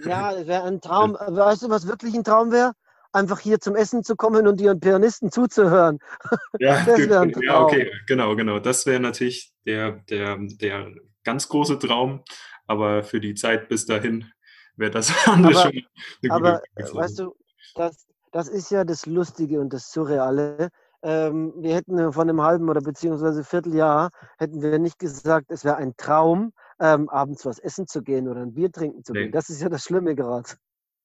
ja, 0.05 0.33
das 0.33 0.47
wäre 0.47 0.63
ein 0.63 0.81
Traum. 0.81 1.13
Weißt 1.13 1.61
du, 1.61 1.69
was 1.69 1.87
wirklich 1.87 2.15
ein 2.15 2.23
Traum 2.23 2.51
wäre? 2.51 2.73
einfach 3.13 3.39
hier 3.39 3.59
zum 3.59 3.75
Essen 3.75 4.03
zu 4.03 4.15
kommen 4.15 4.47
und 4.47 4.61
ihren 4.61 4.79
Pianisten 4.79 5.31
zuzuhören. 5.31 5.99
Ja, 6.59 6.85
ja 6.85 7.61
okay, 7.61 7.89
genau, 8.05 8.35
genau. 8.35 8.59
Das 8.59 8.85
wäre 8.85 8.99
natürlich 8.99 9.53
der, 9.65 10.03
der, 10.09 10.37
der 10.39 10.91
ganz 11.23 11.49
große 11.49 11.77
Traum. 11.77 12.23
Aber 12.67 13.03
für 13.03 13.19
die 13.19 13.33
Zeit 13.33 13.69
bis 13.69 13.85
dahin 13.85 14.31
wäre 14.75 14.91
das 14.91 15.11
andere 15.27 15.53
aber, 15.53 15.61
schon 15.61 15.83
eine 16.23 16.33
Aber 16.33 16.61
gute 16.75 16.95
weißt 16.95 17.19
du, 17.19 17.35
das, 17.75 18.07
das 18.31 18.47
ist 18.47 18.69
ja 18.71 18.83
das 18.83 19.05
Lustige 19.05 19.59
und 19.59 19.73
das 19.73 19.91
Surreale. 19.91 20.69
Ähm, 21.03 21.53
wir 21.57 21.75
hätten 21.75 22.11
von 22.11 22.29
einem 22.29 22.41
halben 22.41 22.69
oder 22.69 22.81
beziehungsweise 22.81 23.43
Vierteljahr 23.43 24.09
hätten 24.37 24.61
wir 24.61 24.79
nicht 24.79 24.99
gesagt, 24.99 25.51
es 25.51 25.63
wäre 25.63 25.77
ein 25.77 25.95
Traum, 25.95 26.53
ähm, 26.79 27.07
abends 27.09 27.45
was 27.45 27.59
essen 27.59 27.87
zu 27.87 28.01
gehen 28.01 28.27
oder 28.27 28.41
ein 28.41 28.53
Bier 28.53 28.71
trinken 28.71 29.03
zu 29.03 29.13
nee. 29.13 29.23
gehen. 29.23 29.31
Das 29.31 29.49
ist 29.49 29.61
ja 29.61 29.69
das 29.69 29.83
Schlimme 29.83 30.15
gerade. 30.15 30.49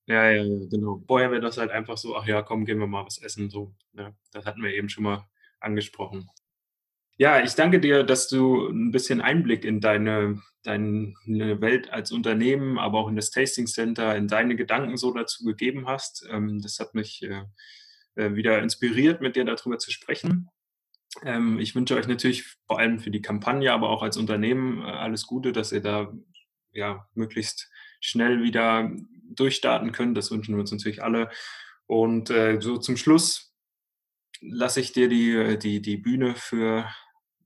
Ja, 0.06 0.30
ja, 0.30 0.42
genau. 0.68 1.02
Vorher 1.06 1.30
wäre 1.30 1.40
das 1.40 1.58
halt 1.58 1.70
einfach 1.70 1.96
so, 1.96 2.16
ach 2.16 2.26
ja, 2.26 2.42
komm, 2.42 2.64
gehen 2.64 2.78
wir 2.78 2.86
mal 2.86 3.06
was 3.06 3.18
essen. 3.18 3.50
So, 3.50 3.72
ja, 3.92 4.08
ne? 4.08 4.16
das 4.32 4.46
hatten 4.46 4.62
wir 4.62 4.70
eben 4.70 4.88
schon 4.88 5.04
mal 5.04 5.28
angesprochen. 5.60 6.28
Ja, 7.18 7.42
ich 7.42 7.54
danke 7.54 7.78
dir, 7.78 8.04
dass 8.04 8.28
du 8.28 8.68
ein 8.68 8.90
bisschen 8.90 9.20
Einblick 9.20 9.64
in 9.64 9.80
deine, 9.80 10.40
deine 10.62 11.14
Welt 11.60 11.90
als 11.90 12.10
Unternehmen, 12.10 12.78
aber 12.78 12.98
auch 12.98 13.08
in 13.08 13.16
das 13.16 13.30
Tasting 13.30 13.66
Center, 13.66 14.16
in 14.16 14.28
deine 14.28 14.56
Gedanken 14.56 14.96
so 14.96 15.12
dazu 15.12 15.44
gegeben 15.44 15.86
hast. 15.86 16.26
Ähm, 16.30 16.60
das 16.62 16.78
hat 16.78 16.94
mich 16.94 17.22
äh, 17.22 17.42
äh, 18.14 18.34
wieder 18.34 18.62
inspiriert, 18.62 19.20
mit 19.20 19.36
dir 19.36 19.44
darüber 19.44 19.78
zu 19.78 19.90
sprechen. 19.90 20.48
Ähm, 21.22 21.58
ich 21.58 21.74
wünsche 21.74 21.96
euch 21.96 22.08
natürlich 22.08 22.44
vor 22.66 22.78
allem 22.78 22.98
für 22.98 23.10
die 23.10 23.22
Kampagne, 23.22 23.72
aber 23.72 23.90
auch 23.90 24.02
als 24.02 24.16
Unternehmen 24.16 24.80
äh, 24.80 24.90
alles 24.90 25.26
Gute, 25.26 25.52
dass 25.52 25.72
ihr 25.72 25.82
da 25.82 26.12
ja 26.72 27.06
möglichst 27.14 27.70
schnell 28.00 28.42
wieder 28.42 28.90
durchstarten 29.34 29.92
könnt. 29.92 30.16
Das 30.16 30.30
wünschen 30.30 30.54
wir 30.54 30.60
uns 30.60 30.72
natürlich 30.72 31.02
alle. 31.02 31.30
Und 31.86 32.28
so 32.28 32.78
zum 32.78 32.96
Schluss 32.96 33.51
lasse 34.42 34.80
ich 34.80 34.92
dir 34.92 35.08
die, 35.08 35.58
die, 35.58 35.80
die 35.80 35.96
Bühne 35.96 36.34
für 36.34 36.86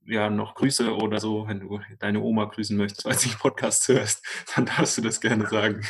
ja, 0.05 0.29
noch 0.29 0.55
Grüße 0.55 0.95
oder 0.95 1.19
so, 1.19 1.47
wenn 1.47 1.59
du 1.59 1.79
deine 1.99 2.21
Oma 2.21 2.45
grüßen 2.45 2.77
möchtest, 2.77 3.05
du 3.05 3.29
den 3.29 3.37
Podcast 3.37 3.87
hörst, 3.87 4.25
dann 4.55 4.65
darfst 4.65 4.97
du 4.97 5.01
das 5.01 5.19
gerne 5.19 5.47
sagen. 5.47 5.85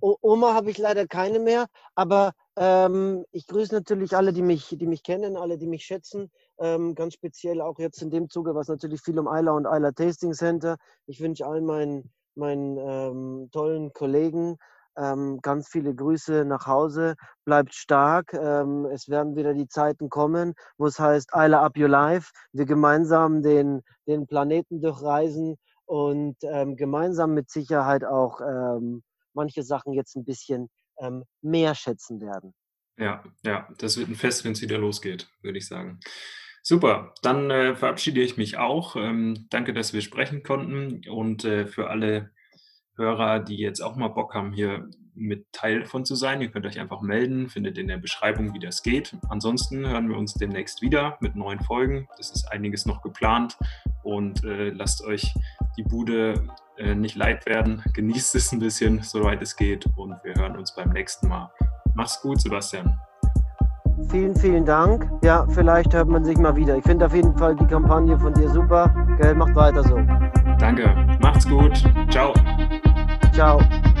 Oma 0.00 0.54
habe 0.54 0.70
ich 0.70 0.78
leider 0.78 1.06
keine 1.06 1.38
mehr, 1.38 1.66
aber 1.94 2.32
ähm, 2.56 3.24
ich 3.30 3.46
grüße 3.46 3.72
natürlich 3.72 4.16
alle, 4.16 4.32
die 4.32 4.42
mich, 4.42 4.76
die 4.76 4.86
mich 4.86 5.02
kennen, 5.04 5.36
alle, 5.36 5.58
die 5.58 5.68
mich 5.68 5.84
schätzen. 5.84 6.30
Ähm, 6.58 6.94
ganz 6.94 7.14
speziell 7.14 7.60
auch 7.60 7.78
jetzt 7.78 8.02
in 8.02 8.10
dem 8.10 8.28
Zuge, 8.28 8.54
was 8.54 8.68
natürlich 8.68 9.00
viel 9.00 9.18
um 9.18 9.28
Eiler 9.28 9.54
und 9.54 9.66
Eiler 9.66 9.94
Tasting 9.94 10.32
Center. 10.32 10.76
Ich 11.06 11.20
wünsche 11.20 11.46
allen 11.46 11.64
meinen, 11.64 12.12
meinen 12.34 12.78
ähm, 12.78 13.48
tollen 13.52 13.92
Kollegen 13.92 14.58
ähm, 14.96 15.40
ganz 15.42 15.68
viele 15.68 15.94
Grüße 15.94 16.44
nach 16.44 16.66
Hause. 16.66 17.14
Bleibt 17.44 17.74
stark. 17.74 18.32
Ähm, 18.34 18.86
es 18.86 19.08
werden 19.08 19.36
wieder 19.36 19.54
die 19.54 19.68
Zeiten 19.68 20.08
kommen, 20.08 20.54
wo 20.78 20.86
es 20.86 20.98
heißt, 20.98 21.34
Eiler 21.34 21.62
up 21.62 21.76
your 21.76 21.88
life. 21.88 22.30
Wir 22.52 22.66
gemeinsam 22.66 23.42
den, 23.42 23.82
den 24.06 24.26
Planeten 24.26 24.80
durchreisen 24.80 25.56
und 25.84 26.36
ähm, 26.42 26.76
gemeinsam 26.76 27.34
mit 27.34 27.50
Sicherheit 27.50 28.04
auch 28.04 28.40
ähm, 28.40 29.02
manche 29.34 29.62
Sachen 29.62 29.92
jetzt 29.92 30.16
ein 30.16 30.24
bisschen 30.24 30.68
ähm, 30.98 31.24
mehr 31.40 31.74
schätzen 31.74 32.20
werden. 32.20 32.54
Ja, 32.96 33.24
ja, 33.44 33.68
das 33.78 33.96
wird 33.96 34.08
ein 34.08 34.14
Fest, 34.14 34.44
wenn 34.44 34.52
es 34.52 34.62
wieder 34.62 34.78
losgeht, 34.78 35.28
würde 35.40 35.58
ich 35.58 35.66
sagen. 35.66 36.00
Super, 36.62 37.14
dann 37.22 37.50
äh, 37.50 37.74
verabschiede 37.74 38.20
ich 38.20 38.36
mich 38.36 38.56
auch. 38.56 38.94
Ähm, 38.94 39.46
danke, 39.50 39.72
dass 39.72 39.92
wir 39.92 40.00
sprechen 40.00 40.42
konnten 40.42 41.02
und 41.10 41.44
äh, 41.44 41.66
für 41.66 41.90
alle 41.90 42.30
Hörer, 42.96 43.40
die 43.40 43.56
jetzt 43.56 43.80
auch 43.80 43.96
mal 43.96 44.08
Bock 44.08 44.34
haben, 44.34 44.52
hier 44.52 44.88
mit 45.14 45.52
Teil 45.52 45.84
von 45.84 46.04
zu 46.04 46.14
sein. 46.14 46.40
Ihr 46.40 46.50
könnt 46.50 46.66
euch 46.66 46.80
einfach 46.80 47.00
melden, 47.00 47.48
findet 47.48 47.78
in 47.78 47.88
der 47.88 47.98
Beschreibung, 47.98 48.54
wie 48.54 48.58
das 48.58 48.82
geht. 48.82 49.14
Ansonsten 49.28 49.86
hören 49.86 50.08
wir 50.08 50.16
uns 50.16 50.34
demnächst 50.34 50.82
wieder 50.82 51.16
mit 51.20 51.36
neuen 51.36 51.60
Folgen. 51.60 52.08
Das 52.16 52.30
ist 52.30 52.50
einiges 52.50 52.86
noch 52.86 53.02
geplant 53.02 53.56
und 54.02 54.44
äh, 54.44 54.70
lasst 54.70 55.04
euch 55.04 55.34
die 55.76 55.82
Bude 55.82 56.46
äh, 56.78 56.94
nicht 56.94 57.16
leid 57.16 57.46
werden. 57.46 57.82
Genießt 57.94 58.34
es 58.34 58.52
ein 58.52 58.58
bisschen, 58.58 59.02
soweit 59.02 59.42
es 59.42 59.56
geht 59.56 59.86
und 59.96 60.14
wir 60.24 60.34
hören 60.34 60.56
uns 60.56 60.74
beim 60.74 60.90
nächsten 60.90 61.28
Mal. 61.28 61.50
Mach's 61.94 62.20
gut, 62.20 62.40
Sebastian. 62.40 62.98
Vielen, 64.08 64.34
vielen 64.34 64.64
Dank. 64.64 65.08
Ja, 65.22 65.46
vielleicht 65.50 65.94
hört 65.94 66.08
man 66.08 66.24
sich 66.24 66.38
mal 66.38 66.56
wieder. 66.56 66.76
Ich 66.76 66.84
finde 66.84 67.06
auf 67.06 67.14
jeden 67.14 67.36
Fall 67.36 67.54
die 67.56 67.66
Kampagne 67.66 68.18
von 68.18 68.32
dir 68.34 68.48
super. 68.48 68.92
Gell, 69.20 69.34
macht 69.34 69.54
weiter 69.54 69.82
so. 69.84 69.96
Danke. 70.58 71.18
Macht's 71.20 71.46
gut. 71.46 71.82
Ciao. 72.10 72.32
Ciao. 73.42 73.91